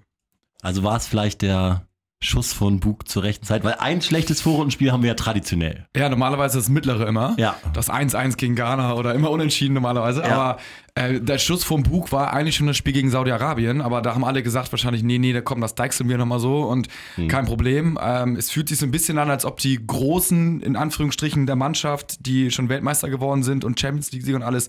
Also 0.61 0.83
war 0.83 0.97
es 0.97 1.07
vielleicht 1.07 1.41
der 1.41 1.87
Schuss 2.21 2.53
von 2.53 2.79
Bug 2.79 3.07
zur 3.07 3.23
rechten 3.23 3.45
Zeit, 3.45 3.63
weil 3.63 3.75
ein 3.75 4.01
schlechtes 4.01 4.41
Vorrundenspiel 4.41 4.91
haben 4.91 5.03
wir 5.03 5.09
ja 5.09 5.13
traditionell. 5.15 5.85
Ja, 5.95 6.09
normalerweise 6.09 6.57
das 6.57 6.69
mittlere 6.69 7.07
immer. 7.07 7.35
Ja. 7.37 7.55
Das 7.73 7.89
1-1 7.89 8.37
gegen 8.37 8.55
Ghana 8.55 8.95
oder 8.95 9.13
immer 9.13 9.29
unentschieden 9.29 9.73
normalerweise. 9.73 10.21
Ja. 10.21 10.35
Aber 10.35 10.59
äh, 10.95 11.19
der 11.19 11.37
Schuss 11.37 11.63
vom 11.63 11.83
Bug 11.83 12.11
war 12.11 12.33
eigentlich 12.33 12.55
schon 12.55 12.67
das 12.67 12.77
Spiel 12.77 12.93
gegen 12.93 13.11
Saudi-Arabien. 13.11 13.81
Aber 13.81 14.01
da 14.01 14.15
haben 14.15 14.23
alle 14.23 14.41
gesagt 14.41 14.71
wahrscheinlich, 14.71 15.03
nee, 15.03 15.19
nee, 15.19 15.33
da 15.33 15.41
kommt 15.41 15.61
das 15.61 15.75
deichseln 15.75 16.09
wir 16.09 16.17
nochmal 16.17 16.39
so 16.39 16.63
und 16.63 16.87
kein 17.27 17.45
Problem. 17.45 17.99
Ähm, 18.01 18.35
es 18.37 18.49
fühlt 18.49 18.69
sich 18.69 18.79
so 18.79 18.85
ein 18.85 18.91
bisschen 18.91 19.17
an, 19.17 19.29
als 19.29 19.45
ob 19.45 19.59
die 19.59 19.85
Großen, 19.85 20.61
in 20.61 20.75
Anführungsstrichen, 20.75 21.45
der 21.45 21.55
Mannschaft, 21.55 22.25
die 22.25 22.49
schon 22.49 22.69
Weltmeister 22.69 23.09
geworden 23.09 23.43
sind 23.43 23.63
und 23.63 23.79
Champions 23.79 24.11
League-Sieg 24.11 24.35
und 24.35 24.43
alles, 24.43 24.67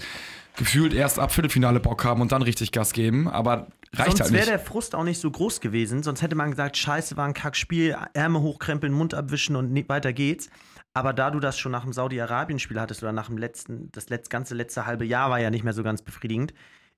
gefühlt 0.56 0.94
erst 0.94 1.18
ab 1.18 1.32
Viertelfinale 1.32 1.80
Bock 1.80 2.04
haben 2.04 2.20
und 2.20 2.32
dann 2.32 2.42
richtig 2.42 2.72
Gas 2.72 2.92
geben. 2.92 3.28
Aber 3.28 3.68
reicht 3.94 4.10
Sonst 4.10 4.20
halt 4.20 4.32
wäre 4.32 4.40
nicht. 4.40 4.50
der 4.50 4.58
Frust 4.58 4.94
auch 4.94 5.04
nicht 5.04 5.20
so 5.20 5.30
groß 5.30 5.60
gewesen. 5.60 6.02
Sonst 6.02 6.22
hätte 6.22 6.36
man 6.36 6.50
gesagt, 6.50 6.76
scheiße, 6.76 7.16
war 7.16 7.26
ein 7.26 7.34
Kackspiel, 7.34 7.96
Ärmel 8.14 8.42
hochkrempeln, 8.42 8.92
Mund 8.92 9.14
abwischen 9.14 9.56
und 9.56 9.88
weiter 9.88 10.12
geht's. 10.12 10.50
Aber 10.94 11.12
da 11.12 11.30
du 11.30 11.40
das 11.40 11.58
schon 11.58 11.72
nach 11.72 11.82
dem 11.82 11.92
Saudi-Arabien-Spiel 11.92 12.80
hattest 12.80 13.02
oder 13.02 13.12
nach 13.12 13.26
dem 13.26 13.36
letzten, 13.36 13.90
das 13.92 14.08
letzt, 14.08 14.30
ganze 14.30 14.54
letzte 14.54 14.86
halbe 14.86 15.04
Jahr 15.04 15.28
war 15.28 15.38
ja 15.38 15.50
nicht 15.50 15.62
mehr 15.62 15.74
so 15.74 15.82
ganz 15.82 16.00
befriedigend, 16.00 16.54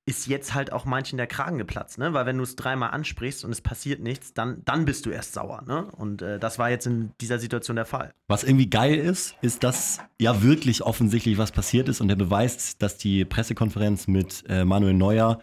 ist 0.08 0.26
jetzt 0.26 0.55
halt 0.55 0.72
auch 0.72 0.87
manchen 0.87 1.19
der 1.19 1.26
Kragen 1.26 1.58
geplatzt, 1.58 1.99
ne? 1.99 2.14
Weil 2.14 2.25
wenn 2.25 2.38
du 2.38 2.43
es 2.43 2.56
dreimal 2.56 2.93
ansprichst 2.93 3.44
und 3.44 3.50
es 3.50 3.60
passiert 3.60 4.00
nichts, 4.00 4.32
dann, 4.32 4.62
dann 4.64 4.87
bist 4.87 5.05
du 5.05 5.10
erst 5.10 5.34
sauer, 5.34 5.62
ne? 5.66 5.84
Und 5.99 6.22
äh, 6.22 6.38
das 6.38 6.58
war 6.58 6.70
jetzt 6.70 6.87
in 6.87 7.12
dieser 7.20 7.38
Situation 7.38 7.76
der 7.76 7.84
Fall. 7.84 8.14
Was 8.26 8.43
irgendwie 8.43 8.70
geil 8.70 8.94
ist, 8.94 9.37
ist, 9.43 9.62
dass 9.64 10.00
ja 10.19 10.43
wirklich 10.43 10.82
offensichtlich 10.82 11.37
was 11.37 11.52
passiert 11.52 11.90
ist 11.90 12.00
und 12.00 12.08
der 12.08 12.16
Beweis, 12.16 12.78
dass 12.78 12.96
die 12.96 13.26
Pressekonferenz 13.26 14.06
mit 14.06 14.44
äh, 14.49 14.64
Manuel 14.64 14.94
Neuer 14.94 15.40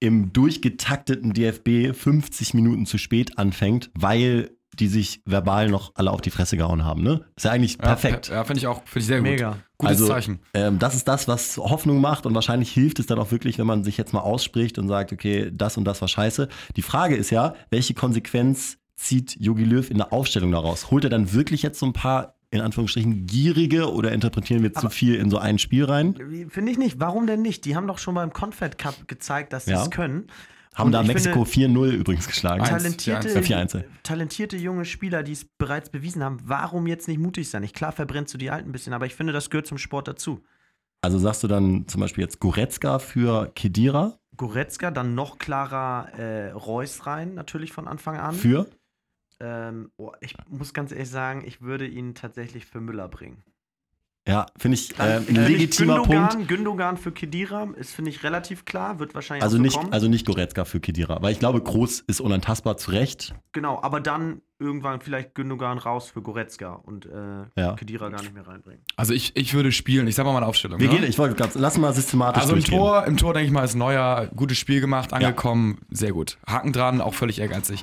im 0.00 0.32
durchgetakteten 0.32 1.32
DFB 1.32 1.96
50 1.96 2.54
Minuten 2.54 2.86
zu 2.86 2.98
spät 2.98 3.38
anfängt, 3.38 3.92
weil 3.94 4.50
die 4.78 4.88
sich 4.88 5.20
verbal 5.24 5.68
noch 5.68 5.92
alle 5.94 6.10
auf 6.10 6.20
die 6.20 6.30
Fresse 6.30 6.56
gehauen 6.56 6.84
haben. 6.84 7.02
Ne? 7.02 7.24
Ist 7.36 7.44
ja 7.44 7.50
eigentlich 7.50 7.78
perfekt. 7.78 8.28
Ja, 8.28 8.36
ja 8.36 8.44
finde 8.44 8.58
ich 8.58 8.66
auch 8.66 8.82
finde 8.84 9.00
ich 9.00 9.06
sehr 9.06 9.18
gut. 9.18 9.28
Mega. 9.28 9.56
Gutes 9.78 9.96
also, 10.00 10.08
Zeichen. 10.08 10.40
Ähm, 10.54 10.78
das 10.78 10.94
ist 10.94 11.08
das, 11.08 11.28
was 11.28 11.56
Hoffnung 11.58 12.00
macht 12.00 12.24
und 12.26 12.34
wahrscheinlich 12.34 12.70
hilft 12.70 12.98
es 12.98 13.06
dann 13.06 13.18
auch 13.18 13.30
wirklich, 13.30 13.58
wenn 13.58 13.66
man 13.66 13.84
sich 13.84 13.96
jetzt 13.96 14.12
mal 14.12 14.20
ausspricht 14.20 14.78
und 14.78 14.88
sagt, 14.88 15.12
okay, 15.12 15.50
das 15.52 15.76
und 15.76 15.84
das 15.84 16.00
war 16.00 16.08
scheiße. 16.08 16.48
Die 16.76 16.82
Frage 16.82 17.16
ist 17.16 17.30
ja, 17.30 17.54
welche 17.70 17.94
Konsequenz 17.94 18.78
zieht 18.96 19.36
Jogi 19.38 19.64
Löw 19.64 19.90
in 19.90 19.98
der 19.98 20.12
Aufstellung 20.12 20.52
daraus? 20.52 20.90
Holt 20.90 21.04
er 21.04 21.10
dann 21.10 21.32
wirklich 21.32 21.62
jetzt 21.62 21.78
so 21.78 21.86
ein 21.86 21.92
paar, 21.92 22.36
in 22.50 22.60
Anführungsstrichen, 22.60 23.26
gierige 23.26 23.92
oder 23.92 24.12
interpretieren 24.12 24.62
wir 24.62 24.72
zu 24.72 24.88
viel 24.88 25.16
in 25.16 25.30
so 25.30 25.38
ein 25.38 25.58
Spiel 25.58 25.84
rein? 25.84 26.14
Finde 26.48 26.70
ich 26.70 26.78
nicht. 26.78 27.00
Warum 27.00 27.26
denn 27.26 27.42
nicht? 27.42 27.64
Die 27.64 27.74
haben 27.74 27.86
doch 27.86 27.98
schon 27.98 28.14
beim 28.14 28.32
Confed 28.32 28.78
Cup 28.78 29.08
gezeigt, 29.08 29.52
dass 29.52 29.64
sie 29.64 29.72
Ja. 29.72 29.82
es 29.82 29.90
können. 29.90 30.28
Haben 30.74 30.86
Und 30.86 30.92
da 30.92 31.02
Mexiko 31.02 31.44
finde- 31.44 31.78
4-0 31.80 31.92
übrigens 31.92 32.26
geschlagen. 32.26 32.64
Talentierte, 32.64 33.28
4-1. 33.42 33.84
talentierte 34.02 34.56
junge 34.56 34.84
Spieler, 34.86 35.22
die 35.22 35.32
es 35.32 35.44
bereits 35.44 35.90
bewiesen 35.90 36.24
haben, 36.24 36.38
warum 36.44 36.86
jetzt 36.86 37.08
nicht 37.08 37.18
mutig 37.18 37.50
sein? 37.50 37.62
Ich, 37.62 37.74
klar 37.74 37.92
verbrennst 37.92 38.32
du 38.32 38.38
die 38.38 38.50
Alten 38.50 38.70
ein 38.70 38.72
bisschen, 38.72 38.94
aber 38.94 39.04
ich 39.06 39.14
finde, 39.14 39.32
das 39.34 39.50
gehört 39.50 39.66
zum 39.66 39.76
Sport 39.78 40.08
dazu. 40.08 40.40
Also 41.02 41.18
sagst 41.18 41.42
du 41.42 41.48
dann 41.48 41.86
zum 41.88 42.00
Beispiel 42.00 42.22
jetzt 42.22 42.40
Goretzka 42.40 42.98
für 43.00 43.50
Kedira? 43.54 44.18
Goretzka, 44.36 44.90
dann 44.90 45.14
noch 45.14 45.38
klarer 45.38 46.08
äh, 46.18 46.52
Reus 46.52 47.06
rein, 47.06 47.34
natürlich 47.34 47.72
von 47.72 47.86
Anfang 47.86 48.16
an. 48.16 48.34
Für? 48.34 48.66
Ähm, 49.40 49.90
oh, 49.98 50.12
ich 50.20 50.36
muss 50.48 50.72
ganz 50.72 50.90
ehrlich 50.92 51.10
sagen, 51.10 51.42
ich 51.44 51.60
würde 51.60 51.86
ihn 51.86 52.14
tatsächlich 52.14 52.64
für 52.64 52.80
Müller 52.80 53.08
bringen. 53.08 53.42
Ja, 54.26 54.46
finde 54.56 54.76
ich 54.76 54.96
äh, 55.00 55.02
ein 55.02 55.22
ich 55.28 55.36
legitimer 55.36 55.96
Gündogan, 55.96 56.28
Punkt. 56.28 56.48
Gündogan 56.48 56.96
für 56.96 57.10
Kedira 57.10 57.68
ist, 57.76 57.92
finde 57.92 58.10
ich, 58.12 58.22
relativ 58.22 58.64
klar, 58.64 59.00
wird 59.00 59.16
wahrscheinlich 59.16 59.42
Also 59.42 59.56
auch 59.56 59.58
so 59.58 59.62
nicht, 59.62 59.76
kommen. 59.76 59.92
also 59.92 60.06
nicht 60.08 60.26
Goretzka 60.26 60.64
für 60.64 60.78
Kedira, 60.78 61.20
weil 61.22 61.32
ich 61.32 61.40
glaube, 61.40 61.60
Groß 61.60 62.00
ist 62.06 62.20
unantastbar 62.20 62.76
zu 62.76 62.92
Recht. 62.92 63.34
genau, 63.50 63.82
aber 63.82 64.00
dann 64.00 64.40
irgendwann 64.60 65.00
vielleicht 65.00 65.34
Gündogan 65.34 65.76
raus 65.78 66.08
für 66.08 66.22
Goretzka 66.22 66.74
und 66.74 67.06
äh, 67.06 67.10
Ja. 67.60 67.72
Kedira 67.74 68.10
gar 68.10 68.20
nicht 68.22 68.32
mehr 68.32 68.46
reinbringen. 68.46 68.80
Also 68.94 69.12
ich, 69.12 69.34
ich 69.34 69.54
würde 69.54 69.72
spielen, 69.72 70.06
ich 70.06 70.14
sag 70.14 70.24
mal 70.24 70.32
meine 70.32 70.46
Aufstellung. 70.46 70.78
Wir 70.78 70.86
ne? 70.88 70.94
gehen, 71.00 71.04
ich 71.08 71.18
wollte 71.18 71.34
ganz, 71.34 71.56
lass 71.56 71.76
mal 71.78 71.92
systematisch 71.92 72.42
Also 72.42 72.54
im. 72.54 72.62
Tor, 72.62 73.04
im 73.06 73.16
Tor 73.16 73.34
denke 73.34 73.46
ich 73.46 73.52
mal, 73.52 73.64
ist 73.64 73.74
Neuer, 73.74 74.28
gutes 74.36 74.56
Spiel 74.56 74.80
gemacht, 74.80 75.12
angekommen, 75.12 75.80
sehr 75.90 76.12
gut. 76.12 76.38
Haken 76.46 76.72
dran, 76.72 77.00
auch 77.00 77.14
völlig 77.14 77.40
ehrgeizig. 77.40 77.82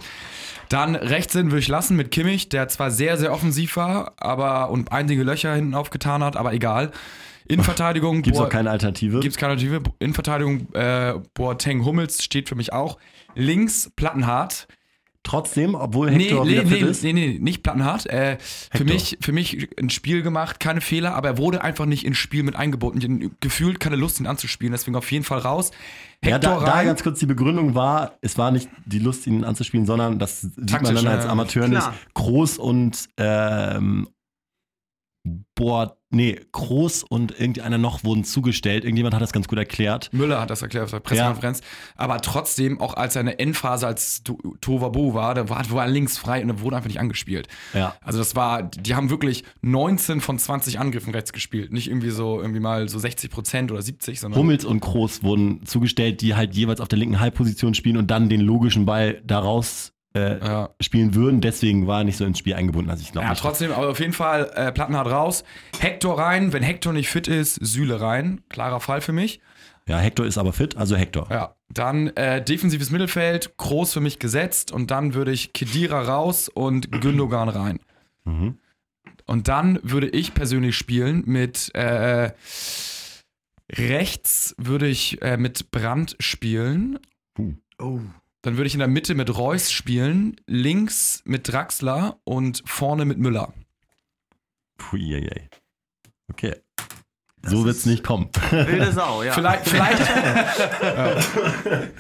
Dann 0.69 0.95
rechts 0.95 1.33
hin 1.33 1.47
würde 1.47 1.59
ich 1.59 1.67
lassen 1.67 1.95
mit 1.95 2.11
Kimmich, 2.11 2.49
der 2.49 2.67
zwar 2.67 2.91
sehr, 2.91 3.17
sehr 3.17 3.33
offensiv 3.33 3.75
war, 3.75 4.13
aber 4.17 4.69
und 4.69 4.91
einige 4.91 5.23
Löcher 5.23 5.53
hinten 5.55 5.73
aufgetan 5.73 6.23
hat, 6.23 6.38
aber 6.38 6.53
egal. 6.53 6.91
Innenverteidigung, 7.47 8.21
Gibt 8.21 8.35
es 8.35 8.41
auch 8.41 8.49
keine 8.49 8.69
Alternative? 8.69 9.19
Gibt's 9.19 9.38
keine 9.38 9.53
Alternative. 9.53 9.81
Innenverteidigung, 9.97 10.71
äh, 10.73 11.15
Boateng 11.33 11.83
Hummels 11.83 12.23
steht 12.23 12.47
für 12.47 12.55
mich 12.55 12.71
auch. 12.71 12.99
Links 13.33 13.91
Plattenhardt. 13.95 14.67
Trotzdem, 15.29 15.75
obwohl 15.75 16.09
Nee, 16.09 16.24
Hector 16.24 16.43
nee, 16.43 16.51
wieder 16.53 16.65
fit 16.65 16.81
nee, 16.81 16.89
ist? 16.89 17.03
nee, 17.03 17.13
nee, 17.13 17.38
nicht 17.39 17.62
Plattenhardt. 17.62 18.07
Äh, 18.07 18.39
für, 18.39 18.83
mich, 18.83 19.19
für 19.21 19.31
mich 19.31 19.69
ein 19.77 19.91
Spiel 19.91 20.24
gemacht, 20.24 20.59
keine 20.59 20.81
Fehler, 20.81 21.13
aber 21.13 21.27
er 21.27 21.38
wurde 21.38 21.63
einfach 21.63 21.86
nicht 21.86 22.03
ins 22.03 22.17
Spiel 22.17 22.41
mit 22.41 22.55
eingebunden. 22.55 23.36
Gefühlt 23.39 23.79
keine 23.79 23.95
Lust, 23.95 24.19
ihn 24.19 24.25
anzuspielen, 24.25 24.71
deswegen 24.71 24.98
auf 24.98 25.12
jeden 25.12 25.24
Fall 25.24 25.38
raus. 25.38 25.69
Ja, 26.24 26.33
Hector 26.33 26.59
da, 26.62 26.65
da 26.65 26.71
rein. 26.71 26.88
ganz 26.88 27.03
kurz 27.03 27.19
die 27.19 27.27
Begründung 27.27 27.75
war, 27.75 28.17
es 28.21 28.39
war 28.39 28.50
nicht 28.50 28.69
die 28.88 28.98
Lust, 28.98 29.27
ihn 29.27 29.43
anzuspielen, 29.43 29.86
sondern 29.86 30.17
das 30.17 30.41
sieht 30.41 30.81
man 30.81 30.95
dann 30.95 31.07
als 31.07 31.25
ja. 31.25 31.29
Amateur 31.29 31.67
nicht. 31.67 31.88
Groß 32.15 32.57
und 32.57 33.07
ähm, 33.17 34.07
Boah, 35.53 35.99
nee, 36.10 36.39
Groß 36.51 37.04
und 37.04 37.32
irgendeiner 37.39 37.78
noch 37.78 38.04
wurden 38.04 38.24
zugestellt. 38.24 38.84
Irgendjemand 38.84 39.13
hat 39.16 39.22
das 39.22 39.32
ganz 39.32 39.48
gut 39.48 39.58
erklärt. 39.58 40.10
Müller 40.12 40.42
hat 40.42 40.50
das 40.50 40.62
erklärt 40.62 40.86
auf 40.86 40.92
der 40.92 41.00
Pressekonferenz. 41.00 41.62
Aber 41.96 42.20
trotzdem, 42.22 42.80
auch 42.82 42.96
als 42.96 43.13
seine 43.13 43.39
Endphase 43.39 43.88
als 43.88 44.24
To- 44.24 44.38
Tovabo 44.62 45.13
war, 45.13 45.36
da 45.36 45.50
war, 45.50 45.70
war 45.72 45.86
er 45.86 45.92
links 45.92 46.18
frei 46.18 46.42
und 46.42 46.50
er 46.50 46.62
wurde 46.62 46.75
einfach 46.75 46.88
nicht 46.88 47.00
angespielt. 47.00 47.48
Ja. 47.74 47.96
Also 48.01 48.20
das 48.20 48.36
war, 48.36 48.63
die 48.63 48.96
haben 48.96 49.10
wirklich 49.10 49.44
19 49.62 50.22
von 50.22 50.39
20 50.39 50.80
Angriffen 50.80 51.13
rechts 51.13 51.34
gespielt. 51.34 51.72
Nicht 51.72 51.88
irgendwie 51.88 52.10
so, 52.10 52.39
irgendwie 52.39 52.60
mal 52.60 52.89
so 52.89 53.00
60 53.00 53.30
Prozent 53.30 53.72
oder 53.72 53.82
70, 53.82 54.20
sondern. 54.20 54.39
Hummels 54.39 54.66
und 54.66 54.80
Groß 54.80 55.24
wurden 55.24 55.66
zugestellt, 55.66 56.22
die 56.22 56.36
halt 56.36 56.56
jeweils 56.56 56.82
auf 56.82 56.88
der 56.88 56.98
linken 57.00 57.20
Halbposition 57.20 57.74
spielen 57.74 57.98
und 57.98 58.08
dann 58.12 58.30
den 58.30 58.42
logischen 58.42 58.86
Ball 58.86 59.22
daraus 59.25 59.94
äh, 60.16 60.39
Ja. 60.39 60.70
spielen 60.82 61.13
würden. 61.16 61.42
Deswegen 61.42 61.86
war 61.88 62.00
er 62.00 62.04
nicht 62.04 62.18
so 62.18 62.25
ins 62.25 62.39
Spiel 62.39 62.54
eingebunden. 62.56 62.89
Also 62.89 63.04
ich 63.04 63.12
glaube 63.12 63.25
Ja, 63.25 63.32
nicht. 63.32 63.42
trotzdem, 63.42 63.72
aber 63.72 63.89
auf 63.89 64.00
jeden 64.00 64.13
Fall 64.13 64.51
äh, 64.56 64.72
Plattenhardt 64.72 65.10
raus. 65.12 65.44
Hector 65.80 66.18
rein, 66.20 66.51
wenn 66.54 66.63
Hector 66.63 66.94
nicht 66.94 67.10
fit 67.10 67.28
ist, 67.28 67.56
Süle 67.56 68.01
rein. 68.01 68.42
Klarer 68.50 68.80
Fall 68.80 69.01
für 69.01 69.13
mich. 69.13 69.39
Ja, 69.88 69.98
Hector 69.98 70.25
ist 70.25 70.38
aber 70.38 70.54
fit, 70.54 70.78
also 70.78 70.96
Hector. 70.96 71.28
Ja, 71.32 71.56
dann 71.74 72.08
äh, 72.16 72.44
defensives 72.44 72.92
Mittelfeld, 72.92 73.58
Groß 73.58 73.94
für 73.94 74.01
mich 74.01 74.20
gesetzt 74.20 74.72
und 74.72 74.92
dann 74.92 75.16
würde 75.16 75.32
ich 75.32 75.51
Kedira 75.54 76.01
raus 76.04 76.48
und 76.48 76.92
Gündogan 77.01 77.50
rein. 77.50 77.80
Mhm. 78.25 78.58
Und 79.25 79.48
dann 79.48 79.80
würde 79.84 80.08
ich 80.10 80.34
persönlich 80.36 80.75
spielen 80.78 81.24
mit 81.25 81.74
äh, 81.75 82.32
rechts 83.72 84.56
würde 84.58 84.88
ich 84.88 85.22
äh, 85.22 85.38
mit 85.38 85.72
Brandt 85.72 86.16
spielen. 86.20 87.00
Oh. 87.80 88.00
Dann 88.41 88.58
würde 88.58 88.67
ich 88.67 88.74
in 88.74 88.79
der 88.79 88.88
Mitte 88.88 89.15
mit 89.15 89.38
Reus 89.38 89.72
spielen, 89.72 90.36
links 90.48 91.22
mit 91.25 91.51
Draxler 91.51 92.19
und 92.24 92.63
vorne 92.65 93.05
mit 93.05 93.17
Müller. 93.17 93.53
Pui, 94.77 95.13
ei, 95.13 95.29
ei. 95.29 95.50
Okay. 96.31 96.55
so 97.43 97.65
wird's 97.65 97.86
nicht 97.86 98.03
kommen. 98.03 98.29
Wilde 98.51 98.91
Sau, 98.93 99.24
ja. 99.24 99.34
Vielleicht, 99.34 99.67
vielleicht, 99.67 100.01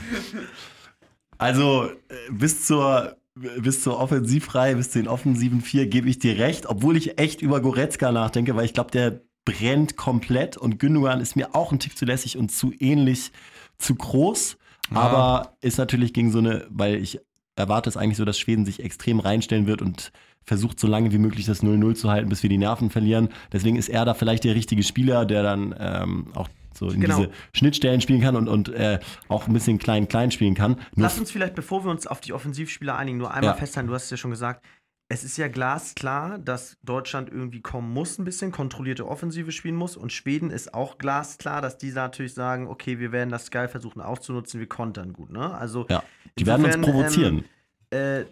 Also 1.37 1.85
äh, 1.85 2.31
bis 2.31 2.65
zur 2.65 3.17
bis 3.35 3.83
zur 3.83 3.97
Offensivreihe, 3.97 4.75
bis 4.75 4.91
zu 4.91 4.99
den 4.99 5.07
offensiven 5.07 5.61
vier 5.61 5.87
gebe 5.87 6.09
ich 6.09 6.19
dir 6.19 6.37
recht, 6.37 6.65
obwohl 6.65 6.97
ich 6.97 7.19
echt 7.19 7.41
über 7.41 7.61
Goretzka 7.61 8.11
nachdenke, 8.11 8.55
weil 8.57 8.65
ich 8.65 8.73
glaube, 8.73 8.91
der 8.91 9.21
brennt 9.45 9.95
komplett 9.95 10.57
und 10.57 10.77
Gündogan 10.77 11.21
ist 11.21 11.37
mir 11.37 11.55
auch 11.55 11.71
ein 11.71 11.79
Tick 11.79 11.97
zu 11.97 12.03
lässig 12.03 12.37
und 12.37 12.51
zu 12.51 12.73
ähnlich 12.79 13.31
zu 13.77 13.95
groß, 13.95 14.57
aber 14.93 15.53
ist 15.61 15.77
natürlich 15.77 16.13
gegen 16.13 16.31
so 16.31 16.39
eine, 16.39 16.65
weil 16.69 16.95
ich 16.95 17.19
erwarte 17.55 17.89
es 17.89 17.97
eigentlich 17.97 18.17
so, 18.17 18.25
dass 18.25 18.39
Schweden 18.39 18.65
sich 18.65 18.81
extrem 18.83 19.19
reinstellen 19.19 19.67
wird 19.67 19.81
und 19.81 20.11
versucht 20.45 20.79
so 20.79 20.87
lange 20.87 21.11
wie 21.11 21.17
möglich 21.17 21.45
das 21.45 21.61
0-0 21.61 21.95
zu 21.95 22.09
halten, 22.09 22.29
bis 22.29 22.41
wir 22.41 22.49
die 22.49 22.57
Nerven 22.57 22.89
verlieren. 22.89 23.29
Deswegen 23.51 23.75
ist 23.75 23.89
er 23.89 24.05
da 24.05 24.13
vielleicht 24.13 24.43
der 24.45 24.55
richtige 24.55 24.83
Spieler, 24.83 25.25
der 25.25 25.43
dann 25.43 25.75
ähm, 25.77 26.27
auch 26.33 26.47
so 26.73 26.89
in 26.89 27.01
Genau. 27.01 27.17
diese 27.17 27.29
Schnittstellen 27.53 27.99
spielen 27.99 28.21
kann 28.21 28.35
und, 28.35 28.47
und 28.47 28.69
äh, 28.69 28.99
auch 29.27 29.47
ein 29.47 29.53
bisschen 29.53 29.77
klein-klein 29.79 30.31
spielen 30.31 30.55
kann. 30.55 30.73
Nur 30.95 31.03
Lass 31.03 31.19
uns 31.19 31.29
vielleicht, 31.29 31.53
bevor 31.55 31.83
wir 31.83 31.91
uns 31.91 32.07
auf 32.07 32.21
die 32.21 32.31
Offensivspieler 32.33 32.95
einigen, 32.95 33.17
nur 33.17 33.31
einmal 33.33 33.51
Ja. 33.51 33.53
festhalten. 33.55 33.89
Du 33.89 33.93
hast 33.93 34.05
es 34.05 34.09
ja 34.11 34.17
schon 34.17 34.31
gesagt. 34.31 34.63
Es 35.11 35.23
ist 35.23 35.37
ja 35.37 35.47
glasklar, 35.47 36.37
dass 36.37 36.77
Deutschland 36.83 37.29
irgendwie 37.29 37.61
kommen 37.61 37.91
muss, 37.91 38.19
ein 38.19 38.25
bisschen 38.25 38.51
kontrollierte 38.51 39.07
Offensive 39.07 39.51
spielen 39.51 39.75
muss. 39.75 39.97
Und 39.97 40.13
Schweden 40.13 40.51
ist 40.51 40.75
auch 40.75 40.99
glasklar, 40.99 41.61
dass 41.61 41.79
die 41.79 41.91
natürlich 41.91 42.35
sagen: 42.35 42.67
Okay, 42.67 42.99
wir 42.99 43.11
werden 43.11 43.31
das 43.31 43.49
geil 43.49 43.67
versuchen 43.67 44.01
auszunutzen, 44.01 44.59
wir 44.59 44.69
kontern 44.69 45.13
gut. 45.13 45.31
Ne? 45.31 45.51
Also, 45.51 45.87
Ja, 45.89 46.03
die 46.37 46.45
werden 46.45 46.63
uns 46.63 46.75
insofern, 46.75 46.95
provozieren. 46.95 47.45
Ähm, 47.89 48.21
äh, 48.21 48.25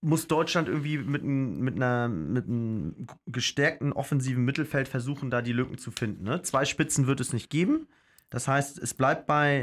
muss 0.00 0.28
Deutschland 0.28 0.68
irgendwie 0.68 0.98
mit, 0.98 1.22
mit, 1.22 1.76
einer, 1.76 2.08
mit 2.08 2.46
einem 2.46 3.06
gestärkten 3.26 3.92
offensiven 3.92 4.44
Mittelfeld 4.44 4.88
versuchen, 4.88 5.30
da 5.30 5.42
die 5.42 5.52
Lücken 5.52 5.78
zu 5.78 5.90
finden. 5.90 6.24
Ne? 6.24 6.42
Zwei 6.42 6.64
Spitzen 6.64 7.06
wird 7.06 7.20
es 7.20 7.32
nicht 7.32 7.50
geben. 7.50 7.88
Das 8.32 8.48
heißt, 8.48 8.78
es 8.78 8.94
bleibt 8.94 9.26
bei 9.26 9.60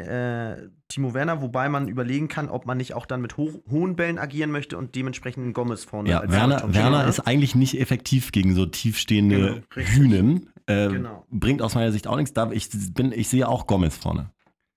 äh, 0.61 0.69
Timo 0.87 1.13
Werner, 1.15 1.41
wobei 1.41 1.67
man 1.69 1.87
überlegen 1.87 2.27
kann, 2.27 2.49
ob 2.49 2.65
man 2.67 2.77
nicht 2.77 2.93
auch 2.93 3.05
dann 3.07 3.19
mit 3.19 3.35
hoch, 3.35 3.51
hohen 3.69 3.95
Bällen 3.95 4.19
agieren 4.19 4.51
möchte 4.51 4.77
und 4.77 4.93
dementsprechend 4.95 5.43
einen 5.43 5.53
Gomez 5.53 5.83
vorne 5.83 6.09
ja, 6.09 6.19
als 6.19 6.31
Werner, 6.31 6.73
Werner 6.73 7.03
ne? 7.03 7.09
ist 7.09 7.19
eigentlich 7.21 7.55
nicht 7.55 7.79
effektiv 7.79 8.31
gegen 8.31 8.53
so 8.53 8.65
tiefstehende 8.67 9.63
Genau. 9.73 9.87
Hühnen. 9.87 10.49
Äh, 10.67 10.87
Genau. 10.89 11.25
Bringt 11.31 11.61
aus 11.63 11.73
meiner 11.73 11.91
Sicht 11.91 12.05
auch 12.07 12.15
nichts. 12.15 12.33
Da, 12.33 12.51
ich, 12.51 12.69
bin, 12.93 13.11
ich 13.11 13.27
sehe 13.27 13.47
auch 13.47 13.65
Gomez 13.65 13.97
vorne. 13.97 14.29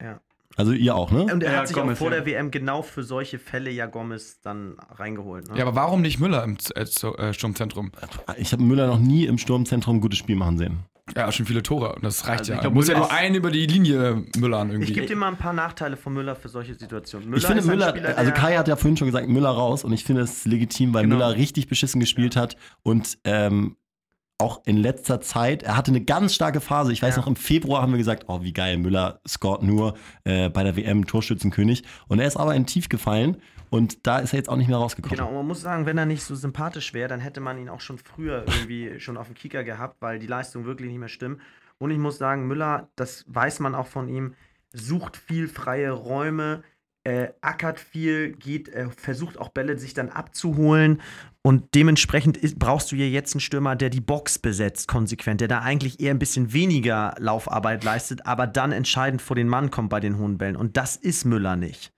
Ja. 0.03 0.21
Also 0.57 0.73
ihr 0.73 0.95
auch, 0.95 1.11
ne? 1.11 1.25
Und 1.33 1.43
er 1.43 1.53
Ja, 1.53 1.59
hat 1.61 1.69
sich 1.69 1.77
Gomez, 1.77 1.95
auch 1.95 1.99
vor 1.99 2.11
ja. 2.13 2.17
der 2.21 2.27
WM 2.27 2.51
genau 2.51 2.83
für 2.83 3.03
solche 3.03 3.39
Fälle 3.39 3.71
ja 3.71 3.87
Gomez 3.87 4.41
dann 4.43 4.77
reingeholt. 4.91 5.49
Ne? 5.51 5.57
ja, 5.59 5.67
aber 5.67 5.75
warum 5.75 6.01
nicht 6.03 6.19
Müller 6.21 6.45
im 6.45 6.59
Z- 6.59 6.77
äh, 6.77 7.09
äh, 7.29 7.33
Sturmzentrum? 7.35 7.93
Ich 8.37 8.53
habe 8.53 8.63
Müller 8.63 8.87
noch 8.87 8.99
nie 8.99 9.25
im 9.27 9.39
Sturmzentrum 9.39 9.97
ein 9.97 10.01
gutes 10.01 10.19
Spiel 10.19 10.37
machen 10.37 10.59
sehen. 10.59 10.81
Ja, 11.15 11.31
schon 11.31 11.45
viele 11.47 11.63
Tore 11.63 11.95
und 11.95 12.05
das 12.05 12.27
reicht 12.27 12.41
Also 12.41 12.53
ja. 12.53 12.57
ich 12.57 12.61
glaub, 12.63 12.75
Muss 12.75 12.89
ja 12.89 12.95
Müller 12.95 13.07
nur 13.07 13.13
ist- 13.15 13.19
einen 13.21 13.35
über 13.35 13.51
die 13.51 13.67
Linie 13.67 14.25
Müllern 14.39 14.71
irgendwie. 14.71 14.89
ich 14.89 14.95
gebe 14.95 15.07
dir 15.07 15.17
mal 15.17 15.29
ein 15.29 15.37
paar 15.37 15.53
Nachteile 15.53 15.97
von 15.97 16.13
Müller 16.15 16.35
für 16.37 16.49
solche 16.49 16.75
Situationen. 16.75 17.29
Müller 17.29 17.39
ich 17.39 17.47
finde 17.47 17.63
Müller, 17.65 17.91
Spieler, 17.91 18.17
also 18.17 18.33
Kai 18.33 18.57
hat 18.57 18.69
ja 18.69 18.77
vorhin 18.77 18.97
schon 18.97 19.07
gesagt, 19.09 19.29
Müller 19.29 19.51
raus 19.51 19.85
und 19.85 19.93
ich 19.93 20.05
finde 20.05 20.23
es 20.23 20.45
legitim, 20.47 20.95
weil 20.95 21.03
Genau. 21.05 21.17
Müller 21.17 21.37
richtig 21.37 21.69
beschissen 21.69 22.01
gespielt 22.01 22.35
hat 22.37 22.57
und 22.83 23.19
ähm, 23.25 23.77
auch 24.43 24.63
in 24.67 24.77
letzter 24.77 25.21
Zeit, 25.21 25.63
er 25.63 25.77
hatte 25.77 25.91
eine 25.91 26.03
ganz 26.03 26.35
starke 26.35 26.61
Phase. 26.61 26.93
Ich 26.93 27.03
weiß 27.03 27.15
Ja. 27.17 27.21
noch, 27.23 27.29
im 27.29 27.37
Februar 27.37 27.81
haben 27.83 27.93
wir 27.93 27.99
gesagt, 27.99 28.25
oh, 28.29 28.43
wie 28.43 28.53
geil, 28.53 28.77
Müller 28.79 29.21
scoret 29.27 29.63
nur 29.63 29.95
äh, 30.25 30.51
bei 30.51 30.63
der 30.65 30.77
WM 30.77 31.07
Torschützenkönig. 31.07 31.85
Und 32.09 32.19
er 32.19 32.27
ist 32.27 32.37
aber 32.37 32.55
in 32.55 32.67
Tief 32.67 32.89
gefallen 32.89 33.39
und 33.71 34.07
da 34.07 34.19
ist 34.19 34.33
er 34.35 34.39
jetzt 34.39 34.49
auch 34.49 34.57
nicht 34.57 34.69
mehr 34.69 34.77
rausgekommen. 34.79 35.17
Genau, 35.17 35.29
und 35.31 35.37
man 35.37 35.47
muss 35.47 35.61
sagen, 35.63 35.87
wenn 35.87 35.97
er 35.97 36.07
nicht 36.07 36.23
so 36.25 36.35
sympathisch 36.35 36.93
wäre, 36.93 37.09
dann 37.09 37.21
hätte 37.21 37.41
man 37.41 37.57
ihn 37.59 37.69
auch 37.71 37.81
schon 37.81 37.99
früher 37.99 38.45
irgendwie 38.47 38.99
schon 39.01 39.17
auf 39.17 39.27
dem 39.29 39.35
Kicker 39.35 39.65
gehabt, 39.65 39.97
weil 40.01 40.19
die 40.19 40.27
Leistung 40.27 40.65
wirklich 40.67 40.91
nicht 40.91 40.99
mehr 40.99 41.09
stimmt. 41.09 41.41
Und 41.79 41.91
ich 41.91 41.99
muss 41.99 42.19
sagen, 42.19 42.47
Müller, 42.47 42.89
das 42.97 43.25
weiß 43.29 43.61
man 43.61 43.75
auch 43.75 43.87
von 43.87 44.09
ihm, 44.09 44.35
sucht 44.73 45.17
viel 45.17 45.49
freie 45.49 45.91
Räume, 45.93 46.63
äh, 47.05 47.29
ackert 47.41 47.81
viel, 47.81 48.33
geht, 48.33 48.69
äh, 48.69 48.89
versucht 48.91 49.39
auch 49.39 49.49
Bälle 49.49 49.79
sich 49.79 49.95
dann 49.95 50.09
abzuholen. 50.09 51.01
Und 51.43 51.75
dementsprechend 51.75 52.37
ist, 52.37 52.59
brauchst 52.59 52.93
du 52.93 52.97
hier 52.97 53.11
jetzt 53.11 53.35
einen 53.35 53.41
Stürmer, 53.41 53.75
der 53.75 53.91
die 53.91 54.01
Box 54.01 54.39
besetzt, 54.39 54.87
konsequent, 54.87 55.41
der 55.41 55.49
da 55.49 55.61
eigentlich 55.61 56.01
eher 56.01 56.13
ein 56.13 56.21
bisschen 56.21 56.53
weniger 56.53 57.15
Laufarbeit 57.19 57.83
leistet, 57.83 58.27
aber 58.27 58.47
dann 58.47 58.71
entscheidend 58.71 59.21
vor 59.21 59.35
den 59.35 59.49
Mann 59.49 59.71
kommt 59.71 59.91
bei 59.91 59.99
den 59.99 60.19
hohen 60.19 60.39
Bällen. 60.39 60.55
Und 60.55 60.77
das 60.77 60.97
ist 60.97 61.25
Müller 61.25 61.57
nicht. 61.57 61.93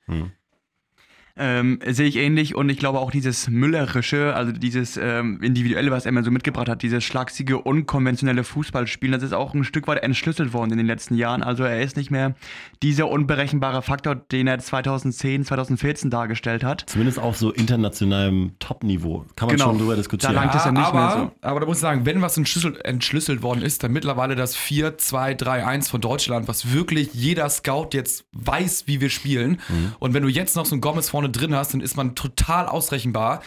Ähm, 1.36 1.80
sehe 1.84 2.06
ich 2.06 2.14
ähnlich 2.16 2.54
und 2.54 2.68
ich 2.68 2.78
glaube 2.78 3.00
auch 3.00 3.10
dieses 3.10 3.48
Müllerische, 3.48 4.34
also 4.36 4.52
dieses 4.52 4.96
ähm, 4.96 5.40
Individuelle, 5.42 5.90
was 5.90 6.06
er 6.06 6.12
mir 6.12 6.22
so 6.22 6.30
mitgebracht 6.30 6.68
hat, 6.68 6.82
dieses 6.82 7.02
schlagsiege, 7.02 7.58
unkonventionelle 7.58 8.44
Fußballspielen, 8.44 9.12
das 9.12 9.24
ist 9.24 9.32
auch 9.32 9.52
ein 9.52 9.64
Stück 9.64 9.88
weit 9.88 10.04
entschlüsselt 10.04 10.52
worden 10.52 10.70
in 10.70 10.76
den 10.78 10.86
letzten 10.86 11.16
Jahren. 11.16 11.42
Also 11.42 11.64
er 11.64 11.82
ist 11.82 11.96
nicht 11.96 12.12
mehr 12.12 12.36
dieser 12.84 13.08
unberechenbare 13.08 13.82
Faktor, 13.82 14.14
den 14.14 14.46
er 14.46 14.60
2010, 14.60 15.44
2014 15.44 16.08
dargestellt 16.08 16.62
hat. 16.62 16.84
Zumindest 16.86 17.18
auf 17.18 17.36
so 17.36 17.50
internationalem 17.52 18.52
Top-Niveau. 18.60 19.24
Kann 19.34 19.48
man 19.48 19.56
Genau. 19.56 19.70
schon 19.70 19.78
drüber 19.78 19.92
Da 19.94 19.96
diskutieren. 19.96 20.34
langt 20.34 20.54
es 20.54 20.64
ja 20.64 20.70
nicht 20.70 20.82
aber, 20.84 21.16
mehr 21.16 21.32
aber 21.40 21.58
da 21.60 21.66
muss 21.66 21.78
ich 21.78 21.82
sagen, 21.82 22.06
wenn 22.06 22.22
was 22.22 22.36
entschlüsselt, 22.36 22.84
entschlüsselt 22.84 23.42
worden 23.42 23.62
ist, 23.62 23.82
dann 23.82 23.90
mittlerweile 23.92 24.36
das 24.36 24.56
4-2-3-1 24.56 25.88
von 25.90 26.00
Deutschland, 26.00 26.48
was 26.48 26.72
wirklich 26.72 27.12
jeder 27.12 27.48
Scout 27.50 27.88
jetzt 27.92 28.24
weiß, 28.32 28.84
wie 28.86 29.00
wir 29.00 29.10
spielen. 29.10 29.60
Und 29.98 30.14
wenn 30.14 30.22
du 30.22 30.28
jetzt 30.28 30.54
noch 30.56 30.66
so 30.66 30.74
einen 30.74 30.80
Gomez 30.80 31.08
vorne 31.10 31.23
drin 31.28 31.54
hast, 31.54 31.74
dann 31.74 31.80
ist 31.80 31.96
man 31.96 32.14
total 32.14 32.66
ausrechenbar. 32.66 33.42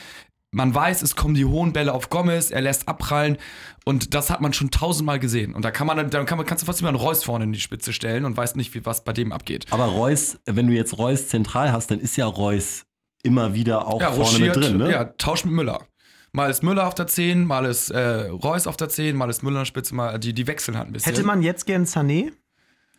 man 0.52 0.74
weiß, 0.74 1.02
es 1.02 1.16
kommen 1.16 1.36
die 1.36 1.46
hohen 1.46 1.74
Bälle 1.74 1.94
auf 1.94 2.10
Gomez, 2.10 2.52
er 2.52 2.62
lässt 2.62 2.88
abprallen 2.88 3.38
und 3.86 4.14
das 4.14 4.30
hat 4.30 4.40
man 4.42 4.54
schon 4.54 4.72
tausendmal 4.72 5.20
gesehen. 5.20 5.54
Und 5.54 5.66
da 5.66 5.72
kann 5.72 5.86
man, 5.86 6.10
dann 6.10 6.26
kann 6.26 6.38
man, 6.38 6.48
kannst 6.48 6.64
du 6.64 6.66
fast 6.66 6.80
immer 6.80 6.90
einen 6.90 6.98
Reus 6.98 7.24
vorne 7.24 7.44
in 7.44 7.52
die 7.52 7.60
Spitze 7.60 7.92
stellen 7.94 8.26
und 8.26 8.36
weißt 8.38 8.56
nicht, 8.56 8.74
wie, 8.74 8.86
was 8.86 9.04
bei 9.04 9.14
dem 9.14 9.32
abgeht. 9.34 9.66
Aber 9.72 9.86
Reus, 9.86 10.40
wenn 10.46 10.68
du 10.68 10.74
jetzt 10.74 10.98
Reus 10.98 11.28
zentral 11.28 11.72
hast, 11.74 11.92
dann 11.92 12.00
ist 12.00 12.16
ja 12.18 12.26
Reus 12.26 12.86
immer 13.24 13.54
wieder 13.54 13.88
auch 13.88 14.00
Ja, 14.02 14.12
vorne 14.14 14.40
mit 14.40 14.56
drin, 14.56 14.78
ne? 14.78 14.90
ja, 14.92 15.04
tausch 15.06 15.44
mit 15.44 15.54
Müller. 15.54 15.86
Mal 16.32 16.50
ist 16.50 16.64
Müller 16.64 16.88
auf 16.88 16.96
der 16.96 17.08
10, 17.08 17.46
mal 17.46 17.66
ist 17.66 17.90
äh, 17.90 18.28
Reus 18.30 18.68
auf 18.68 18.78
der 18.78 18.90
10, 18.90 19.16
mal 19.16 19.30
ist 19.30 19.44
Müller 19.44 19.58
in 19.58 19.62
der 19.62 19.66
Spitze, 19.66 19.94
mal, 19.96 20.18
die, 20.18 20.34
die 20.34 20.48
wechseln 20.48 20.78
halt 20.78 20.88
ein 20.88 20.94
bisschen. 20.94 21.12
Hätte 21.12 21.26
man 21.26 21.42
jetzt 21.42 21.66
gern 21.66 21.86
Sané? 21.86 22.32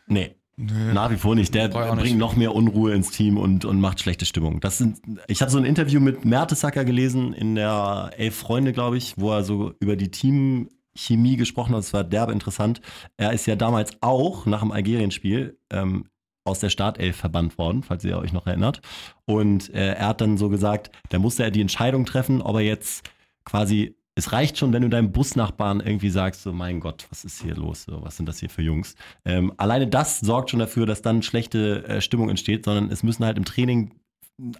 Nee. 0.06 0.34
Nach 0.60 1.08
wie 1.10 1.16
vor 1.16 1.36
nicht. 1.36 1.54
Der 1.54 1.68
bringt 1.68 2.02
nicht. 2.02 2.16
noch 2.16 2.34
mehr 2.34 2.52
Unruhe 2.52 2.92
ins 2.92 3.12
Team 3.12 3.36
und, 3.36 3.64
und 3.64 3.80
macht 3.80 4.00
schlechte 4.00 4.26
Stimmung. 4.26 4.58
Das 4.58 4.78
sind, 4.78 5.00
ich 5.28 5.40
habe 5.40 5.52
so 5.52 5.58
ein 5.58 5.64
Interview 5.64 6.00
mit 6.00 6.24
Mertesacker 6.24 6.84
gelesen 6.84 7.32
in 7.32 7.54
der 7.54 8.10
Elf 8.16 8.34
Freunde, 8.34 8.72
glaube 8.72 8.96
ich, 8.96 9.14
wo 9.16 9.30
er 9.30 9.44
so 9.44 9.72
über 9.78 9.94
die 9.94 10.10
Teamchemie 10.10 11.36
gesprochen 11.36 11.74
hat. 11.74 11.78
Das 11.78 11.92
war 11.92 12.02
derbe 12.02 12.32
interessant. 12.32 12.80
Er 13.16 13.32
ist 13.32 13.46
ja 13.46 13.54
damals 13.54 13.92
auch 14.00 14.46
nach 14.46 14.60
dem 14.60 14.72
Algerien-Spiel 14.72 15.56
ähm, 15.70 16.06
aus 16.44 16.58
der 16.58 16.70
Startelf 16.70 17.16
verbannt 17.16 17.56
worden, 17.56 17.84
falls 17.84 18.02
ihr 18.02 18.18
euch 18.18 18.32
noch 18.32 18.48
erinnert. 18.48 18.80
Und 19.26 19.72
äh, 19.72 19.94
er 19.94 20.08
hat 20.08 20.20
dann 20.20 20.38
so 20.38 20.48
gesagt, 20.48 20.90
da 21.10 21.20
musste 21.20 21.44
er 21.44 21.52
die 21.52 21.60
Entscheidung 21.60 22.04
treffen, 22.04 22.42
ob 22.42 22.56
er 22.56 22.62
jetzt 22.62 23.08
quasi, 23.44 23.96
es 24.18 24.32
reicht 24.32 24.58
schon, 24.58 24.72
wenn 24.72 24.82
du 24.82 24.88
deinem 24.88 25.12
Busnachbarn 25.12 25.78
irgendwie 25.78 26.10
sagst, 26.10 26.42
so 26.42 26.52
mein 26.52 26.80
Gott, 26.80 27.06
was 27.08 27.24
ist 27.24 27.40
hier 27.40 27.54
los, 27.54 27.84
so, 27.84 28.02
was 28.02 28.16
sind 28.16 28.26
das 28.26 28.40
hier 28.40 28.50
für 28.50 28.62
Jungs? 28.62 28.96
Ähm, 29.24 29.52
alleine 29.58 29.86
das 29.86 30.18
sorgt 30.18 30.50
schon 30.50 30.58
dafür, 30.58 30.86
dass 30.86 31.02
dann 31.02 31.22
schlechte 31.22 31.86
äh, 31.86 32.00
Stimmung 32.00 32.28
entsteht, 32.28 32.64
sondern 32.64 32.90
es 32.90 33.04
müssen 33.04 33.24
halt 33.24 33.38
im 33.38 33.44
Training 33.44 33.92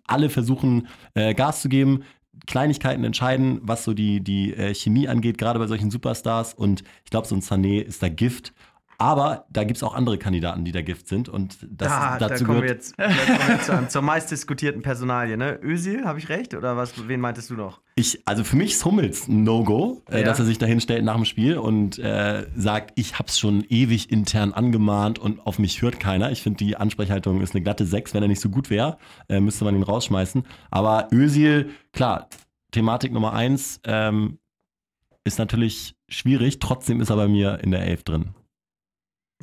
alle 0.07 0.31
versuchen, 0.31 0.87
äh, 1.15 1.35
Gas 1.35 1.61
zu 1.61 1.69
geben, 1.69 2.05
Kleinigkeiten 2.47 3.03
entscheiden, 3.03 3.59
was 3.63 3.83
so 3.83 3.95
die, 3.95 4.21
die 4.21 4.55
äh, 4.55 4.75
Chemie 4.75 5.09
angeht, 5.09 5.39
gerade 5.39 5.59
bei 5.59 5.67
solchen 5.67 5.91
Superstars. 5.91 6.55
Und 6.55 6.85
ich 7.05 7.11
glaube, 7.11 7.27
so 7.27 7.35
ein 7.35 7.43
Sané 7.43 7.81
ist 7.81 8.01
da 8.01 8.09
Gift. 8.09 8.53
Aber 9.01 9.45
da 9.49 9.63
gibt 9.63 9.77
es 9.77 9.85
auch 9.85 9.95
andere 9.95 10.19
Kandidaten, 10.19 10.65
die 10.65 10.73
da 10.73 10.83
Gift 10.83 11.07
sind. 11.07 11.29
Und 11.29 11.57
das, 11.71 11.89
da, 11.89 12.19
dazu 12.19 12.43
da 12.43 12.47
kommen 12.47 12.63
wir 12.63 12.75
gehört. 12.75 12.77
jetzt, 12.79 12.95
da 12.99 13.05
kommen 13.07 13.17
wir 13.47 13.55
jetzt 13.55 13.67
zur, 13.67 13.89
zur 13.89 14.03
meistdiskutierten 14.03 14.83
Personalie, 14.83 15.37
ne? 15.37 15.57
Özil, 15.63 16.05
habe 16.05 16.19
ich 16.19 16.29
recht? 16.29 16.53
Oder 16.55 16.77
was, 16.77 17.07
wen 17.07 17.21
meintest 17.21 17.51
du 17.51 17.55
noch? 17.55 17.81
Ich, 17.95 18.21
also 18.27 18.43
für 18.43 18.57
mich 18.57 18.73
ist 18.73 18.85
Hummels 18.85 19.29
ein 19.29 19.45
No-Go, 19.45 20.03
äh, 20.11 20.19
Ja. 20.21 20.25
dass 20.27 20.41
er 20.41 20.47
sich 20.47 20.59
dahin 20.59 20.81
stellt 20.81 21.05
nach 21.05 21.15
dem 21.15 21.25
Spiel 21.27 21.59
und 21.59 21.97
äh, 22.01 22.49
sagt, 22.57 22.93
ich 22.97 23.21
hab's 23.21 23.39
schon 23.39 23.65
ewig 23.69 24.11
intern 24.11 24.53
angemahnt 24.53 25.21
und 25.21 25.47
auf 25.47 25.61
mich 25.61 25.81
hört 25.81 26.01
keiner. 26.01 26.33
Ich 26.33 26.43
finde, 26.43 26.57
die 26.57 26.77
Ansprechhaltung 26.77 27.41
ist 27.41 27.55
eine 27.55 27.63
glatte 27.63 27.87
6. 27.87 28.15
Wenn 28.15 28.23
er 28.23 28.29
nicht 28.29 28.41
so 28.41 28.49
gut 28.49 28.69
wäre, 28.69 28.99
äh, 29.29 29.39
müsste 29.39 29.65
man 29.65 29.77
ihn 29.77 29.85
rausschmeißen. 29.85 30.43
Aber 30.73 31.07
Özil, 31.13 31.71
klar, 31.93 32.29
Thematik 32.73 33.13
Nummer 33.13 33.33
1 33.33 33.81
ähm, 33.85 34.39
ist 35.23 35.39
natürlich 35.39 35.95
schwierig. 36.09 36.59
Trotzdem 36.59 37.01
ist 37.01 37.11
er 37.11 37.17
bei 37.17 37.29
mir 37.29 37.61
in 37.63 37.71
der 37.71 37.83
11 37.87 38.03
drin. 38.03 38.31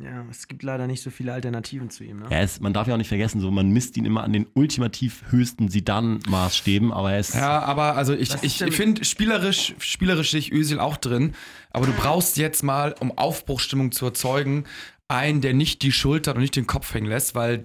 Ja, 0.02 0.26
es 0.30 0.46
gibt 0.46 0.62
leider 0.62 0.86
nicht 0.86 1.02
so 1.02 1.08
viele 1.08 1.32
Alternativen 1.32 1.88
zu 1.88 2.04
ihm, 2.04 2.18
ne? 2.18 2.26
Er 2.28 2.42
ist, 2.42 2.60
man 2.60 2.74
darf 2.74 2.86
ja 2.86 2.92
auch 2.92 2.98
nicht 2.98 3.08
vergessen, 3.08 3.40
so 3.40 3.50
man 3.50 3.70
misst 3.70 3.96
ihn 3.96 4.04
immer 4.04 4.24
an 4.24 4.32
den 4.34 4.46
ultimativ 4.52 5.24
höchsten 5.30 5.68
Sidan-Maßstäben, 5.68 6.92
aber 6.92 7.12
er 7.12 7.20
ist 7.20 7.34
Ja, 7.34 7.60
aber 7.62 7.96
also 7.96 8.12
ich, 8.12 8.30
ich 8.42 8.58
finde 8.74 9.06
spielerisch, 9.06 9.74
spielerisch 9.78 10.32
sehe 10.32 10.40
ich 10.40 10.52
Özil 10.52 10.80
auch 10.80 10.98
drin, 10.98 11.32
aber 11.70 11.86
du 11.86 11.92
brauchst 11.92 12.36
jetzt 12.36 12.62
mal, 12.62 12.94
um 13.00 13.16
Aufbruchstimmung 13.16 13.90
zu 13.90 14.04
erzeugen, 14.04 14.64
einen, 15.08 15.40
der 15.40 15.54
nicht 15.54 15.80
die 15.80 15.92
Schulter 15.92 16.34
und 16.34 16.42
nicht 16.42 16.56
den 16.56 16.66
Kopf 16.66 16.92
hängen 16.92 17.06
lässt, 17.06 17.34
weil 17.34 17.64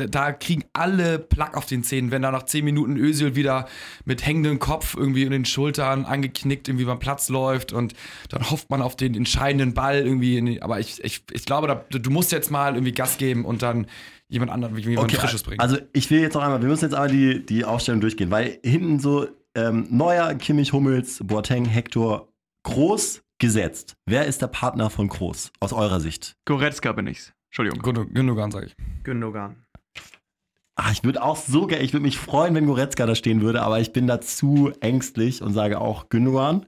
da, 0.00 0.06
da 0.06 0.32
kriegen 0.32 0.64
alle 0.72 1.18
Plack 1.18 1.56
auf 1.56 1.66
den 1.66 1.82
Zähnen, 1.82 2.10
wenn 2.10 2.22
da 2.22 2.30
nach 2.30 2.44
10 2.44 2.64
Minuten 2.64 2.96
Özil 2.96 3.36
wieder 3.36 3.66
mit 4.04 4.24
hängendem 4.24 4.58
Kopf 4.58 4.96
irgendwie 4.96 5.22
in 5.22 5.30
den 5.30 5.44
Schultern 5.44 6.04
angeknickt 6.04 6.68
irgendwie 6.68 6.84
beim 6.84 6.98
Platz 6.98 7.28
läuft 7.28 7.72
und 7.72 7.94
dann 8.28 8.50
hofft 8.50 8.70
man 8.70 8.82
auf 8.82 8.96
den 8.96 9.14
entscheidenden 9.14 9.74
Ball 9.74 9.98
irgendwie. 9.98 10.38
In 10.38 10.46
die, 10.46 10.62
aber 10.62 10.80
ich, 10.80 11.02
ich, 11.04 11.22
ich 11.32 11.44
glaube, 11.44 11.66
da, 11.66 11.98
du 11.98 12.10
musst 12.10 12.32
jetzt 12.32 12.50
mal 12.50 12.74
irgendwie 12.74 12.92
Gas 12.92 13.18
geben 13.18 13.44
und 13.44 13.62
dann 13.62 13.86
jemand 14.28 14.50
anderen, 14.50 14.76
jemand 14.76 15.12
Frisches 15.12 15.42
bringen. 15.42 15.60
Also 15.60 15.78
ich 15.92 16.10
will 16.10 16.20
jetzt 16.20 16.34
noch 16.34 16.42
einmal, 16.42 16.60
wir 16.60 16.68
müssen 16.68 16.84
jetzt 16.84 16.94
einmal 16.94 17.10
die, 17.10 17.44
die 17.44 17.64
Aufstellung 17.64 18.00
durchgehen, 18.00 18.30
weil 18.30 18.58
hinten 18.62 19.00
so 19.00 19.26
ähm, 19.54 19.86
Neuer, 19.90 20.34
Kimmich, 20.34 20.72
Hummels, 20.72 21.20
Boateng, 21.24 21.64
Hector, 21.64 22.28
Groß 22.64 23.22
gesetzt. 23.38 23.96
Wer 24.06 24.26
ist 24.26 24.42
der 24.42 24.48
Partner 24.48 24.90
von 24.90 25.08
Groß 25.08 25.52
aus 25.60 25.72
eurer 25.72 26.00
Sicht? 26.00 26.36
Goretzka 26.44 26.92
bin 26.92 27.06
ich's. 27.06 27.32
Entschuldigung. 27.50 27.80
Gündogan, 27.80 28.14
Gündogan 28.14 28.50
sage 28.50 28.66
ich. 28.66 28.76
Gündogan. 29.04 29.64
Ah, 30.80 30.92
ich 30.92 31.02
würde 31.02 31.24
auch 31.24 31.36
so 31.36 31.66
gerne, 31.66 31.82
ich 31.82 31.92
würde 31.92 32.04
mich 32.04 32.18
freuen, 32.18 32.54
wenn 32.54 32.66
Goretzka 32.66 33.04
da 33.04 33.16
stehen 33.16 33.40
würde, 33.40 33.62
aber 33.62 33.80
ich 33.80 33.92
bin 33.92 34.06
da 34.06 34.20
zu 34.20 34.70
ängstlich 34.80 35.42
und 35.42 35.52
sage 35.52 35.80
auch 35.80 36.08
Gündogan. 36.08 36.66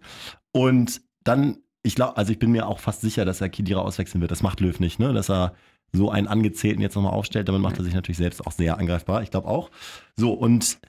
Und 0.51 1.01
dann, 1.23 1.59
ich 1.85 1.95
glaube, 1.95 2.17
also 2.17 2.33
ich 2.33 2.41
bin 2.41 2.51
mir 2.51 2.67
auch 2.67 2.81
fast 2.81 3.03
sicher, 3.03 3.25
dass 3.25 3.41
er 3.41 3.49
Kidira 3.49 3.83
auswechseln 3.83 4.21
wird. 4.21 4.33
Das 4.33 4.43
macht 4.43 4.59
Löw 4.59 4.81
nicht, 4.81 4.99
ne? 4.99 5.13
Dass 5.13 5.31
er 5.31 5.55
so 5.93 6.11
einen 6.11 6.27
Angezählten 6.27 6.83
jetzt 6.83 6.97
nochmal 6.97 7.13
aufstellt. 7.13 7.47
Damit 7.49 7.63
macht 7.63 7.79
er 7.79 7.85
sich 7.85 7.95
natürlich 7.95 8.19
selbst 8.19 8.45
auch 8.45 8.51
sehr 8.51 8.79
angreifbar. 8.79 9.23
Ich 9.23 9.31
glaube 9.31 9.47
auch. 9.47 9.71
So, 10.17 10.33
und 10.33 10.81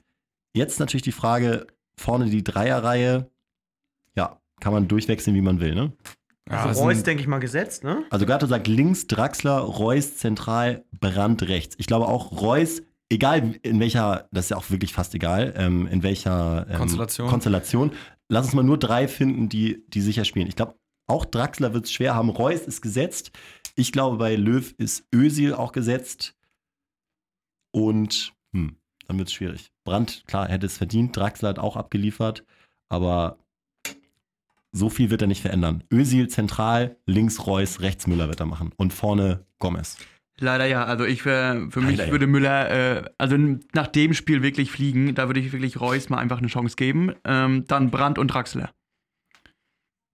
jetzt 0.52 0.80
natürlich 0.80 1.02
die 1.02 1.12
Frage, 1.12 1.68
vorne 1.96 2.26
die 2.26 2.42
Dreierreihe. 2.42 3.30
Ja, 4.16 4.40
kann 4.58 4.72
man 4.72 4.88
durchwechseln, 4.88 5.36
wie 5.36 5.42
man 5.42 5.60
will, 5.60 5.76
ne? 5.76 5.92
Ja, 6.50 6.64
Also 6.64 6.82
Reus, 6.82 7.04
denke 7.04 7.22
ich 7.22 7.28
mal, 7.28 7.38
gesetzt, 7.38 7.84
ne? 7.84 8.02
Also 8.10 8.26
Gato 8.26 8.46
sagt 8.46 8.66
links, 8.66 9.06
Draxler, 9.06 9.58
Reus 9.58 10.16
zentral, 10.16 10.84
Brand 10.98 11.44
rechts. 11.44 11.76
Ich 11.78 11.86
glaube 11.86 12.08
auch 12.08 12.32
Reus, 12.42 12.82
egal 13.12 13.54
in 13.62 13.78
welcher, 13.78 14.28
das 14.32 14.46
ist 14.46 14.50
ja 14.50 14.56
auch 14.56 14.70
wirklich 14.70 14.92
fast 14.92 15.14
egal, 15.14 15.54
ähm, 15.56 15.86
in 15.86 16.02
welcher 16.02 16.66
ähm, 16.68 16.78
Konstellation. 16.78 17.28
Konstellation. 17.28 17.92
Lass 18.28 18.46
uns 18.46 18.54
mal 18.54 18.62
nur 18.62 18.78
drei 18.78 19.06
finden, 19.06 19.48
die, 19.48 19.84
die 19.88 20.00
sicher 20.00 20.24
spielen. 20.24 20.48
Ich 20.48 20.56
glaube, 20.56 20.74
auch 21.06 21.24
Draxler 21.24 21.74
wird 21.74 21.84
es 21.84 21.92
schwer 21.92 22.14
haben. 22.14 22.30
Reus 22.30 22.62
ist 22.62 22.80
gesetzt. 22.80 23.32
Ich 23.76 23.92
glaube, 23.92 24.16
bei 24.16 24.36
Löw 24.36 24.72
ist 24.78 25.06
Özil 25.14 25.54
auch 25.54 25.72
gesetzt. 25.72 26.34
Und 27.70 28.32
hm, 28.52 28.76
dann 29.06 29.18
wird 29.18 29.28
es 29.28 29.34
schwierig. 29.34 29.70
Brandt, 29.84 30.24
klar, 30.26 30.48
hätte 30.48 30.66
es 30.66 30.78
verdient. 30.78 31.16
Draxler 31.16 31.50
hat 31.50 31.58
auch 31.58 31.76
abgeliefert. 31.76 32.44
Aber 32.88 33.38
so 34.72 34.88
viel 34.88 35.10
wird 35.10 35.20
er 35.20 35.28
nicht 35.28 35.42
verändern. 35.42 35.84
Özil 35.92 36.28
zentral, 36.28 36.96
links 37.04 37.46
Reus, 37.46 37.80
rechts 37.80 38.06
Müller 38.06 38.28
wird 38.28 38.40
er 38.40 38.46
machen. 38.46 38.72
Und 38.76 38.94
vorne 38.94 39.44
Gomez. 39.58 39.98
Leider 40.38 40.66
ja. 40.66 40.84
Also 40.84 41.04
ich 41.04 41.24
wär, 41.24 41.68
für 41.70 41.80
mich 41.80 41.98
Leider 41.98 42.06
ja. 42.06 42.12
würde 42.12 42.26
Müller, 42.26 42.70
äh, 42.70 43.10
also 43.18 43.36
nach 43.74 43.86
dem 43.86 44.14
Spiel 44.14 44.42
wirklich 44.42 44.70
fliegen. 44.70 45.14
Da 45.14 45.28
würde 45.28 45.40
ich 45.40 45.52
wirklich 45.52 45.80
Reus 45.80 46.08
mal 46.08 46.18
einfach 46.18 46.38
eine 46.38 46.48
Chance 46.48 46.76
geben. 46.76 47.14
Ähm, 47.24 47.64
dann 47.66 47.90
Brandt 47.90 48.18
und 48.18 48.28
Draxler. 48.28 48.72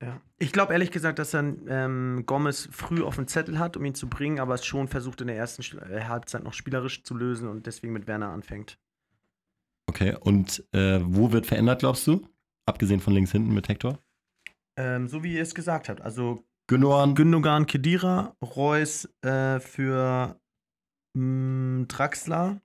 Ja. 0.03 0.21
Ich 0.39 0.53
glaube 0.53 0.73
ehrlich 0.73 0.93
gesagt, 0.93 1.19
dass 1.19 1.35
er 1.35 1.41
ähm, 1.67 2.23
Gomez 2.25 2.69
früh 2.71 3.03
auf 3.03 3.17
dem 3.17 3.27
Zettel 3.27 3.59
hat, 3.59 3.77
um 3.77 3.85
ihn 3.85 3.95
zu 3.95 4.09
bringen, 4.09 4.39
aber 4.39 4.55
es 4.55 4.65
schon 4.65 4.87
versucht 4.87 5.21
in 5.21 5.27
der 5.27 5.37
ersten 5.37 5.63
äh, 5.79 6.05
Halbzeit 6.05 6.45
noch 6.45 6.53
spielerisch 6.53 7.03
zu 7.03 7.17
lösen 7.17 7.49
und 7.49 7.67
deswegen 7.67 7.93
mit 7.93 8.07
Werner 8.07 8.29
anfängt. 8.29 8.79
Okay, 9.89 10.17
und 10.21 10.63
äh, 10.73 11.01
wo 11.03 11.33
wird 11.33 11.47
verändert, 11.47 11.81
glaubst 11.81 12.07
du? 12.07 12.29
Abgesehen 12.67 13.01
von 13.01 13.15
links 13.15 13.33
hinten 13.33 13.55
mit 13.55 13.69
Hector? 13.69 13.99
Ähm, 14.77 15.09
so 15.09 15.25
wie 15.25 15.35
ihr 15.35 15.43
es 15.43 15.55
gesagt 15.55 15.89
habt. 15.89 16.03
Also 16.03 16.47
Gündogan, 16.69 17.15
Gündogan, 17.15 17.67
Kedira, 17.67 18.37
Reus 18.43 19.09
äh, 19.23 19.59
für 19.59 20.39
mh, 21.15 21.87
Draxler 21.89 22.61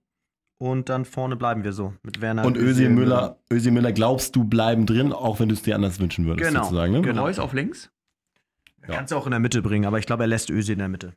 und 0.60 0.90
dann 0.90 1.06
vorne 1.06 1.36
bleiben 1.36 1.64
wir 1.64 1.74
so 1.74 1.94
mit 2.04 2.22
Werner 2.22 2.46
und 2.46 2.58
Özil 2.58 2.90
Müller. 2.90 3.40
Özil 3.52 3.72
Müller, 3.72 3.92
glaubst 3.94 4.36
du, 4.36 4.44
bleiben 4.44 4.86
drin, 4.86 5.12
auch 5.14 5.40
wenn 5.40 5.50
du 5.50 5.56
es 5.56 5.64
dir 5.64 5.76
anders 5.76 6.00
wünschen 6.00 6.26
würdest, 6.26 6.50
Genau, 6.50 6.64
sozusagen. 6.64 6.94
Ne? 6.94 7.02
genau. 7.02 7.24
Reus 7.24 7.40
auf 7.40 7.54
links? 7.54 7.92
Ja. 8.82 8.96
Kannst 8.96 9.14
du 9.14 9.16
auch 9.18 9.26
in 9.26 9.32
der 9.32 9.40
Mitte 9.40 9.62
bringen, 9.62 9.86
aber 9.86 10.00
ich 10.00 10.06
glaube, 10.06 10.24
er 10.24 10.28
lässt 10.28 10.50
Özil 10.50 10.74
in 10.74 10.80
der 10.80 10.90
Mitte. 10.90 11.14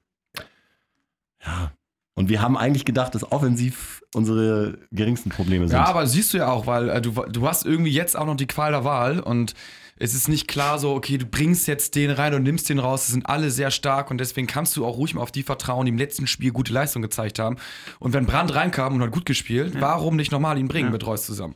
Ja. 1.44 1.72
Und 2.16 2.30
wir 2.30 2.40
haben 2.40 2.56
eigentlich 2.56 2.84
gedacht, 2.86 3.14
dass 3.14 3.30
offensiv 3.30 4.02
unsere 4.14 4.78
geringsten 4.90 5.28
Probleme 5.30 5.68
sind. 5.68 5.76
Ja, 5.76 5.84
aber 5.84 6.06
siehst 6.06 6.32
du 6.32 6.38
ja 6.38 6.48
auch, 6.50 6.66
weil 6.66 6.88
äh, 6.88 7.00
du, 7.02 7.12
du 7.12 7.46
hast 7.46 7.66
irgendwie 7.66 7.92
jetzt 7.92 8.16
auch 8.16 8.24
noch 8.26 8.36
die 8.36 8.46
Qual 8.46 8.72
der 8.72 8.84
Wahl 8.84 9.20
und 9.20 9.52
es 9.98 10.14
ist 10.14 10.28
nicht 10.28 10.48
klar 10.48 10.78
so, 10.78 10.94
okay, 10.94 11.16
du 11.18 11.24
bringst 11.26 11.66
jetzt 11.68 11.94
den 11.94 12.10
rein 12.10 12.34
und 12.34 12.42
nimmst 12.42 12.68
den 12.68 12.78
raus. 12.78 13.02
Das 13.02 13.12
sind 13.12 13.26
alle 13.26 13.50
sehr 13.50 13.70
stark 13.70 14.10
und 14.10 14.18
deswegen 14.18 14.46
kannst 14.46 14.76
du 14.76 14.84
auch 14.84 14.96
ruhig 14.96 15.14
mal 15.14 15.22
auf 15.22 15.32
die 15.32 15.42
vertrauen, 15.42 15.86
die 15.86 15.90
im 15.92 15.98
letzten 15.98 16.26
Spiel 16.26 16.52
gute 16.52 16.72
Leistung 16.72 17.00
gezeigt 17.02 17.38
haben. 17.38 17.56
Und 17.98 18.12
wenn 18.12 18.26
Brandt 18.26 18.54
reinkam 18.54 18.94
und 18.94 19.02
hat 19.02 19.10
gut 19.12 19.24
gespielt, 19.26 19.74
warum 19.78 20.16
nicht 20.16 20.32
nochmal 20.32 20.58
ihn 20.58 20.68
bringen 20.68 20.88
Ja. 20.88 20.92
mit 20.92 21.06
Reus 21.06 21.24
zusammen? 21.24 21.54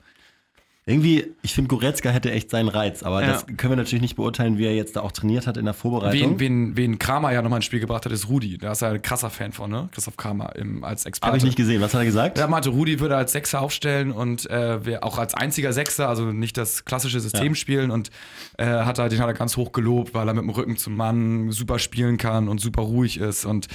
Irgendwie, 0.91 1.27
ich 1.43 1.55
finde, 1.55 1.69
Goretzka 1.69 2.11
hätte 2.11 2.31
echt 2.33 2.51
seinen 2.51 2.69
Reiz, 2.69 3.03
aber 3.03 3.23
Ja. 3.23 3.29
das 3.29 3.47
können 3.47 3.73
wir 3.73 3.77
natürlich 3.77 4.03
nicht 4.03 4.17
beurteilen, 4.17 4.59
wie 4.59 4.67
er 4.67 4.75
jetzt 4.75 4.97
da 4.97 5.01
auch 5.01 5.13
trainiert 5.13 5.47
hat 5.47 5.57
in 5.57 5.65
der 5.65 5.75
Vorbereitung. 5.75 6.39
Wen, 6.39 6.71
wen, 6.71 6.77
wen 6.77 6.99
Kramer 6.99 7.33
ja 7.33 7.43
nochmal 7.43 7.59
ins 7.59 7.65
Spiel 7.67 7.81
gebracht 7.81 8.05
hat, 8.05 8.13
ist 8.13 8.29
Rudi. 8.29 8.59
Da 8.59 8.73
ist 8.73 8.83
er 8.83 8.91
ein 8.91 9.03
krasser 9.03 9.31
Fan 9.31 9.53
von, 9.53 9.71
ne? 9.71 9.89
Christoph 9.93 10.17
Kramer 10.17 10.55
im, 10.57 10.83
als 10.85 11.07
Experte. 11.07 11.29
Habe 11.29 11.39
ich 11.39 11.45
nicht 11.45 11.57
gesehen. 11.57 11.81
Was 11.81 11.95
hat 11.95 12.01
er 12.01 12.07
gesagt? 12.07 12.39
Er 12.39 12.49
meinte, 12.49 12.71
Rudi 12.71 12.99
würde 13.01 13.17
als 13.17 13.33
Sechser 13.33 13.61
aufstellen 13.61 14.11
und 14.13 14.49
äh, 14.51 14.99
auch 15.01 15.19
als 15.19 15.35
einziger 15.35 15.73
Sechser, 15.73 16.09
also 16.09 16.27
nicht 16.33 16.57
das 16.57 16.85
klassische 16.85 17.21
System 17.21 17.49
Ja. 17.49 17.55
spielen 17.55 17.91
und 17.91 18.11
äh, 18.59 18.65
hat 18.67 18.99
er, 18.99 19.09
den 19.09 19.21
hat 19.21 19.29
er 19.29 19.35
ganz 19.35 19.57
hoch 19.57 19.73
gelobt, 19.73 20.15
weil 20.15 20.27
er 20.29 20.35
mit 20.35 20.43
dem 20.43 20.51
Rücken 20.51 20.77
zum 20.77 20.97
Mann 20.97 21.53
super 21.53 21.79
spielen 21.79 22.17
kann 22.17 22.49
und 22.49 22.61
super 22.61 22.83
ruhig 22.83 23.19
ist 23.21 23.45
und 23.45 23.69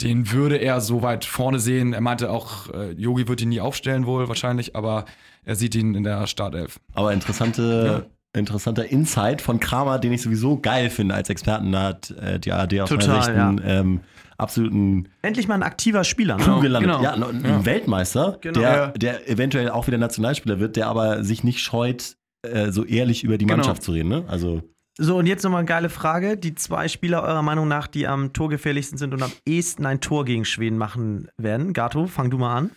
den 0.00 0.30
würde 0.30 0.56
er 0.56 0.80
so 0.80 1.02
weit 1.02 1.24
vorne 1.24 1.58
sehen. 1.58 1.92
Er 1.92 2.00
meinte 2.00 2.30
auch, 2.30 2.72
äh, 2.72 2.92
Yogi 2.92 3.26
wird 3.28 3.40
ihn 3.40 3.48
nie 3.48 3.60
aufstellen 3.60 4.06
wohl 4.06 4.28
wahrscheinlich, 4.28 4.76
aber 4.76 5.04
er 5.44 5.56
sieht 5.56 5.74
ihn 5.74 5.94
in 5.94 6.04
der 6.04 6.26
Startelf. 6.26 6.78
Aber 6.94 7.12
interessante, 7.12 8.06
interessanter 8.34 8.86
Insight 8.86 9.42
von 9.42 9.58
Kramer, 9.58 9.98
den 9.98 10.12
ich 10.12 10.22
sowieso 10.22 10.60
geil 10.60 10.90
finde 10.90 11.14
als 11.14 11.30
Experten. 11.30 11.72
Da 11.72 11.82
hat 11.84 12.10
äh, 12.12 12.38
die 12.38 12.52
ARD 12.52 12.80
aus 12.80 12.88
Total, 12.90 13.08
meiner 13.08 13.22
Sicht 13.22 13.36
einen 13.36 13.60
ähm, 13.64 14.00
absoluten 14.36 15.08
Endlich 15.22 15.48
mal 15.48 15.54
ein 15.54 15.62
aktiver 15.64 16.04
Spieler. 16.04 16.36
Ne? 16.36 16.44
Gelandet. 16.60 16.92
genau. 16.92 17.02
Ja, 17.02 17.14
ein, 17.14 17.44
ein 17.44 17.64
Weltmeister, 17.64 18.38
Genau. 18.40 18.60
der, 18.60 18.70
Ja. 18.70 18.86
der 18.92 19.28
eventuell 19.28 19.70
auch 19.70 19.86
wieder 19.88 19.98
Nationalspieler 19.98 20.60
wird, 20.60 20.76
der 20.76 20.86
aber 20.86 21.24
sich 21.24 21.42
nicht 21.42 21.58
scheut, 21.60 22.16
äh, 22.42 22.70
so 22.70 22.84
ehrlich 22.84 23.24
über 23.24 23.36
die 23.38 23.46
Genau. 23.46 23.56
Mannschaft 23.56 23.82
zu 23.82 23.90
reden. 23.92 24.10
Ne? 24.10 24.24
Also 24.28 24.62
So, 25.00 25.16
und 25.16 25.26
jetzt 25.26 25.44
nochmal 25.44 25.60
eine 25.60 25.66
geile 25.66 25.90
Frage. 25.90 26.36
Die 26.36 26.56
zwei 26.56 26.88
Spieler 26.88 27.22
eurer 27.22 27.42
Meinung 27.42 27.68
nach, 27.68 27.86
die 27.86 28.08
am 28.08 28.32
torgefährlichsten 28.32 28.98
sind 28.98 29.14
und 29.14 29.22
am 29.22 29.30
ehesten 29.46 29.86
ein 29.86 30.00
Tor 30.00 30.24
gegen 30.24 30.44
Schweden 30.44 30.76
machen 30.76 31.28
werden. 31.36 31.72
Gato, 31.72 32.08
fang 32.08 32.30
du 32.30 32.38
mal 32.38 32.56
an. 32.56 32.70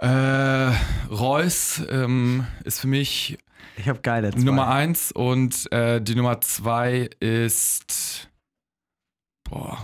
Äh, 0.00 0.74
Reus 1.10 1.82
ähm, 1.88 2.46
ist 2.64 2.80
für 2.80 2.88
mich 2.88 3.38
Ich 3.78 3.88
habe 3.88 4.00
geile 4.00 4.32
zwei. 4.32 4.42
Nummer 4.42 4.68
eins 4.68 5.10
und 5.10 5.72
äh, 5.72 6.02
die 6.02 6.14
Nummer 6.14 6.42
zwei 6.42 7.08
ist, 7.20 8.28
boah, 9.48 9.78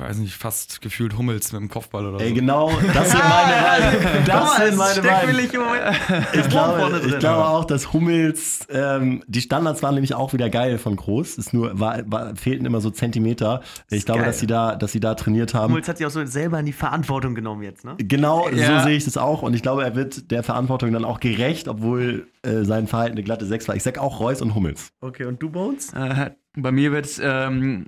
weiß 0.00 0.18
nicht, 0.18 0.34
fast 0.34 0.80
gefühlt 0.80 1.16
Hummels 1.16 1.52
mit 1.52 1.60
dem 1.60 1.68
Kopfball 1.68 2.06
oder 2.06 2.20
Ey, 2.20 2.30
so. 2.30 2.34
genau, 2.34 2.70
das 2.94 3.10
sind 3.10 3.22
meine 3.28 3.62
Beine. 3.62 4.24
Das 4.26 4.56
sind 4.56 4.76
meine 4.76 5.02
Moment. 5.02 5.40
Ich 6.34 6.48
glaube, 6.48 7.00
ich 7.06 7.18
glaube 7.18 7.44
auch, 7.48 7.64
dass 7.64 7.92
Hummels, 7.92 8.66
ähm, 8.70 9.22
die 9.26 9.40
Standards 9.40 9.82
waren 9.82 9.94
nämlich 9.94 10.14
auch 10.14 10.32
wieder 10.32 10.50
geil 10.50 10.78
von 10.78 10.96
Groß. 10.96 11.38
Es 11.38 11.52
nur, 11.52 11.78
war, 11.78 12.00
war, 12.06 12.36
fehlten 12.36 12.66
immer 12.66 12.80
so 12.80 12.90
Zentimeter. 12.90 13.62
Ich 13.90 14.04
glaube, 14.04 14.20
geil. 14.20 14.28
dass 14.28 14.38
sie 14.40 14.46
da, 14.46 14.76
dass 14.76 14.92
sie 14.92 15.00
da 15.00 15.14
trainiert 15.14 15.54
haben. 15.54 15.72
Hummels 15.72 15.88
hat 15.88 15.98
sich 15.98 16.06
auch 16.06 16.10
so 16.10 16.24
selber 16.26 16.58
in 16.60 16.66
die 16.66 16.72
Verantwortung 16.72 17.34
genommen 17.34 17.62
jetzt, 17.62 17.84
ne? 17.84 17.94
Genau, 17.98 18.48
Ja. 18.50 18.80
so 18.80 18.86
sehe 18.88 18.96
ich 18.96 19.04
das 19.04 19.16
auch. 19.16 19.42
Und 19.42 19.54
ich 19.54 19.62
glaube, 19.62 19.84
er 19.84 19.94
wird 19.94 20.30
der 20.30 20.42
Verantwortung 20.42 20.92
dann 20.92 21.04
auch 21.04 21.20
gerecht, 21.20 21.68
obwohl 21.68 22.26
äh, 22.42 22.62
sein 22.64 22.86
Verhalten 22.86 23.12
eine 23.12 23.22
glatte 23.22 23.46
6 23.46 23.68
war. 23.68 23.76
Ich 23.76 23.82
sag 23.82 23.98
auch 23.98 24.20
Reus 24.20 24.42
und 24.42 24.54
Hummels. 24.54 24.90
Okay, 25.00 25.24
und 25.24 25.42
du, 25.42 25.50
Bones? 25.50 25.92
Äh, 25.92 26.30
bei 26.56 26.72
mir 26.72 26.92
wird 26.92 27.06
es 27.06 27.20
ähm, 27.22 27.84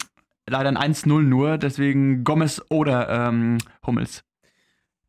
leider 0.48 0.68
ein 0.68 0.94
1-0 0.94 1.22
nur, 1.22 1.58
deswegen 1.58 2.24
Gomez 2.24 2.60
oder 2.70 3.08
ähm, 3.28 3.58
Hummels. 3.86 4.24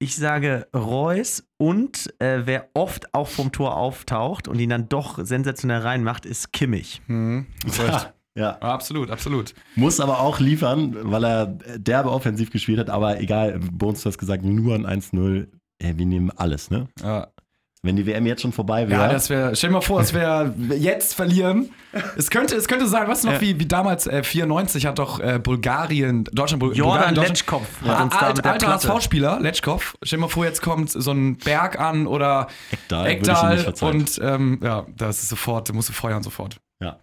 Ich 0.01 0.15
sage 0.15 0.67
Reus 0.73 1.43
und 1.57 2.13
äh, 2.19 2.41
wer 2.45 2.69
oft 2.73 3.13
auch 3.13 3.27
vom 3.27 3.51
Tor 3.51 3.75
auftaucht 3.75 4.47
und 4.47 4.57
ihn 4.59 4.69
dann 4.69 4.87
doch 4.87 5.19
sensationell 5.23 5.81
reinmacht, 5.81 6.25
ist 6.25 6.53
Kimmich. 6.53 7.01
Mhm. 7.07 7.47
Ja, 7.77 8.13
Ja, 8.35 8.57
absolut, 8.59 9.09
absolut. 9.11 9.53
muss 9.75 9.99
aber 9.99 10.21
auch 10.21 10.39
liefern, 10.39 10.95
weil 11.11 11.25
er 11.25 11.47
derbe 11.75 12.11
offensiv 12.11 12.51
gespielt 12.51 12.79
hat. 12.79 12.89
Aber 12.89 13.19
egal, 13.19 13.59
Bones, 13.59 14.03
du 14.03 14.07
hast 14.09 14.17
gesagt, 14.17 14.45
nur 14.45 14.75
ein 14.75 14.85
1-0. 14.85 15.47
Ey, 15.79 15.97
wir 15.97 16.05
nehmen 16.05 16.31
alles, 16.31 16.69
ne? 16.71 16.87
Ja. 17.01 17.27
Wenn 17.81 17.95
die 17.95 18.05
WM 18.05 18.25
jetzt 18.25 18.41
schon 18.41 18.51
vorbei 18.51 18.89
wäre. 18.89 19.03
Ja, 19.03 19.07
das 19.07 19.29
wäre, 19.29 19.55
stell 19.55 19.69
dir 19.69 19.75
mal 19.75 19.81
vor, 19.81 19.99
dass 19.99 20.13
wir 20.13 20.53
jetzt 20.77 21.13
verlieren. 21.15 21.69
Es 22.17 22.29
könnte, 22.29 22.55
es 22.57 22.67
könnte 22.67 22.87
sein, 22.87 23.07
weißt 23.07 23.23
du 23.23 23.27
noch, 23.27 23.35
Ja. 23.35 23.41
wie, 23.41 23.57
wie 23.57 23.65
damals 23.65 24.05
äh, 24.05 24.21
94 24.21 24.85
hat 24.85 24.99
doch 24.99 25.21
äh, 25.21 25.39
Bulgarien, 25.39 26.25
Deutschland, 26.25 26.59
Bul 26.59 26.75
Jordan 26.75 27.15
Bulgarien, 27.15 27.15
Deutschland, 27.15 27.29
Letschkopf 27.29 27.67
Ja, 27.85 27.97
hat 27.99 28.03
uns 28.03 28.13
da 28.13 28.19
alt, 28.19 28.35
mit 28.35 28.45
der 28.45 28.51
alter. 28.51 28.67
HSV-Spieler, 28.73 29.39
Letschkow. 29.39 29.95
Stell 30.03 30.17
dir 30.17 30.21
mal 30.21 30.27
vor, 30.27 30.43
jetzt 30.43 30.61
kommt 30.61 30.91
so 30.91 31.11
ein 31.11 31.37
Berg 31.37 31.79
an 31.79 32.05
oder 32.05 32.47
Eckdal 32.89 33.57
verzeihen. 33.59 33.95
und 34.01 34.19
ähm, 34.21 34.59
ja, 34.61 34.85
das 34.97 35.23
ist 35.23 35.29
sofort, 35.29 35.69
da 35.69 35.73
musst 35.73 35.87
du 35.87 35.93
feuern 35.93 36.21
sofort. 36.21 36.57
Ja. 36.81 36.97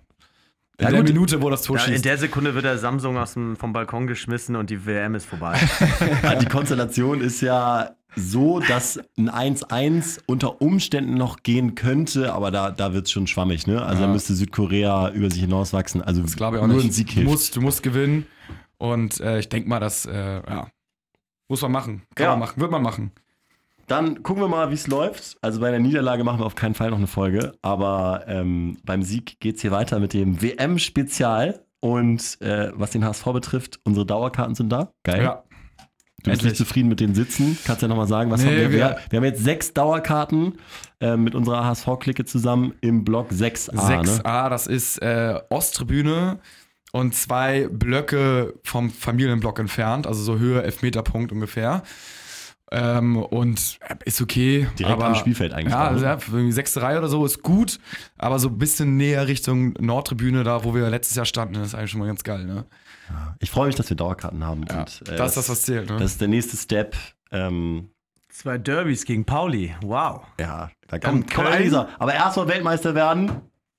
In 0.79 0.85
Ja, 0.85 0.91
der 0.91 1.01
gut. 1.01 1.09
Minute, 1.09 1.41
wo 1.41 1.49
das 1.49 1.63
Tor 1.63 1.79
Ja, 1.79 1.85
in 1.87 2.03
der 2.03 2.19
Sekunde 2.19 2.55
wird 2.55 2.67
der 2.67 2.77
Samsung 2.77 3.17
aus 3.17 3.33
dem, 3.33 3.57
vom 3.57 3.73
Balkon 3.73 4.07
geschmissen 4.07 4.57
und 4.57 4.69
die 4.69 4.85
WM 4.85 5.15
ist 5.15 5.25
vorbei. 5.25 5.59
Ja, 6.23 6.35
die 6.35 6.45
Konstellation 6.47 7.23
ist 7.23 7.41
ja 7.41 7.93
so, 8.17 8.61
dass 8.61 8.99
ein 9.19 9.31
1-1 9.31 10.21
unter 10.27 10.61
Umständen 10.63 11.15
noch 11.15 11.43
gehen 11.43 11.75
könnte, 11.75 12.33
aber 12.33 12.51
da, 12.51 12.71
da 12.71 12.93
wird 12.95 13.07
es 13.07 13.13
schon 13.13 13.27
schwammig, 13.27 13.67
ne? 13.67 13.83
Also 13.83 14.01
Ja. 14.03 14.07
da 14.09 14.13
müsste 14.13 14.35
Südkorea 14.35 15.11
über 15.11 15.31
sich 15.31 15.41
hinauswachsen. 15.43 16.01
Also 16.03 16.23
Das 16.23 16.35
glaube 16.37 16.57
ich 16.57 16.63
auch 16.63 16.67
nur 16.67 16.77
nicht. 16.77 16.87
ein 16.87 16.93
Sieg 16.93 17.09
du, 17.09 17.13
hilft. 17.15 17.31
musst, 17.31 17.57
du 17.57 17.61
musst 17.61 17.83
gewinnen 17.83 18.27
und 18.79 19.21
äh, 19.21 19.39
ich 19.39 19.49
denke 19.49 19.69
mal, 19.69 19.81
das 19.81 20.07
äh, 20.07 20.15
ja, 20.49 20.69
muss 21.49 21.61
man 21.63 21.73
machen. 21.73 22.03
Kann 22.15 22.25
Ja. 22.25 22.31
man 22.31 22.41
machen, 22.41 22.61
wird 22.61 22.71
man 22.71 22.83
machen. 22.83 23.13
Dann 23.87 24.23
gucken 24.25 24.43
wir 24.43 24.49
mal, 24.49 24.71
wie 24.71 24.75
es 24.75 24.89
läuft. 24.89 25.37
Also 25.43 25.61
bei 25.61 25.71
der 25.71 25.79
Niederlage 25.79 26.25
machen 26.25 26.41
wir 26.41 26.47
auf 26.47 26.57
keinen 26.57 26.75
Fall 26.75 26.91
noch 26.91 26.99
eine 26.99 27.07
Folge, 27.07 27.53
aber 27.63 28.25
ähm, 28.27 28.79
beim 28.85 29.03
Sieg 29.03 29.39
geht 29.39 29.57
es 29.57 29.63
hier 29.63 29.71
weiter 29.71 30.01
mit 30.01 30.13
dem 30.13 30.41
WM-Spezial. 30.43 31.63
Und 31.81 32.41
äh, 32.41 32.73
was 32.75 32.91
den 32.91 33.05
HSV 33.05 33.25
betrifft, 33.27 33.79
unsere 33.85 34.05
Dauerkarten 34.07 34.55
sind 34.57 34.71
da. 34.71 34.91
Geil. 35.05 35.23
Ja. 35.23 35.45
Du 36.27 36.31
bist 36.33 36.43
Endlich. 36.43 36.53
nicht 36.53 36.57
zufrieden 36.59 36.89
mit 36.89 36.99
den 37.01 37.15
Sitzen. 37.15 37.57
Kannst 37.65 37.83
ja 37.83 37.89
nochmal 37.89 38.09
sagen, 38.09 38.31
was 38.33 38.43
Nee, 38.43 38.49
haben 38.49 38.57
wir, 38.57 38.71
wir, 38.73 38.97
wir- 39.11 39.17
haben 39.19 39.25
jetzt 39.25 39.45
sechs 39.45 39.73
Dauerkarten 39.73 40.55
äh, 41.01 41.17
mit 41.17 41.35
unserer 41.37 41.65
HSV-Clique 41.65 42.25
zusammen 42.25 42.75
im 42.81 43.05
Block 43.05 43.31
6a. 43.31 43.71
6a, 43.75 44.43
Ne? 44.45 44.51
das 44.51 44.67
ist 44.67 44.99
äh, 45.03 45.39
Osttribüne 45.51 46.41
und 46.93 47.15
zwei 47.15 47.69
Blöcke 47.71 48.55
vom 48.65 48.91
Familienblock 48.91 49.59
entfernt, 49.61 50.07
also 50.07 50.23
so 50.23 50.39
Höhe, 50.39 50.63
Elfmeterpunkt 50.65 51.31
ungefähr. 51.31 51.83
Ähm, 52.73 53.17
und 53.19 53.79
äh, 53.89 53.95
ist 54.05 54.21
okay. 54.21 54.67
Direkt 54.77 54.95
aber, 54.97 55.07
am 55.07 55.15
Spielfeld 55.15 55.53
eigentlich 55.53 55.73
Ja, 55.73 55.87
also, 55.87 56.05
ja, 56.05 56.19
sechste 56.51 56.83
Reihe 56.83 56.99
oder 56.99 57.07
so 57.07 57.25
ist 57.25 57.45
gut, 57.45 57.79
aber 58.19 58.41
so 58.41 58.49
ein 58.49 58.59
bisschen 58.59 58.97
näher 58.97 59.29
Richtung 59.29 59.75
Nordtribüne, 59.79 60.43
da 60.43 60.65
wo 60.65 60.75
wir 60.75 60.91
letztes 60.91 61.15
Jahr 61.17 61.27
standen, 61.27 61.55
ist 61.63 61.77
eigentlich 61.77 61.93
schon 61.93 62.01
mal 62.01 62.07
ganz 62.07 62.25
geil. 62.25 62.45
Ne? 62.45 62.65
Ich 63.41 63.51
freue 63.51 63.67
mich, 63.67 63.77
dass 63.77 63.89
wir 63.89 63.97
Dauerkarten 63.97 64.45
haben. 64.45 64.65
Ja, 64.69 64.81
und, 64.81 65.03
äh, 65.09 65.17
das 65.17 65.31
ist 65.31 65.37
das, 65.37 65.49
was 65.49 65.63
zählt. 65.63 65.89
Ne? 65.91 65.99
Das 65.99 66.13
ist 66.13 66.21
der 66.21 66.29
nächste 66.29 66.57
Step. 66.57 66.97
Ähm, 67.31 67.91
Zwei 68.29 68.59
Derbys 68.59 69.05
gegen 69.05 69.25
Pauli. 69.25 69.75
Wow. 69.83 70.23
ja, 70.39 70.71
da 70.89 70.99
Dann 70.99 71.01
kommt, 71.01 71.33
kommt 71.35 71.47
Köln. 71.49 71.57
einiges. 71.57 71.73
noch. 71.73 71.89
Aber 71.99 72.13
erstmal 72.15 72.49
Weltmeister 72.49 72.95
werden. 72.95 73.31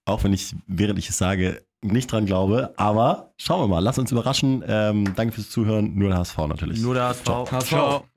Auch 0.05 0.23
wenn 0.23 0.33
ich, 0.33 0.55
während 0.65 0.97
ich 0.97 1.09
es 1.09 1.17
sage, 1.17 1.61
nicht 1.83 2.11
dran 2.11 2.25
glaube. 2.25 2.73
Aber 2.77 3.33
schauen 3.37 3.61
wir 3.61 3.67
mal. 3.67 3.79
Lass 3.83 3.99
uns 3.99 4.11
überraschen. 4.11 4.63
Ähm, 4.67 5.13
danke 5.15 5.33
fürs 5.35 5.49
Zuhören. 5.51 5.93
Nur 5.95 6.09
der 6.09 6.17
HSV 6.19 6.37
natürlich. 6.47 6.81
Nur 6.81 6.95
der 6.95 7.03
HSV. 7.09 7.27
HSV. 7.51 7.67
Ciao. 7.67 8.07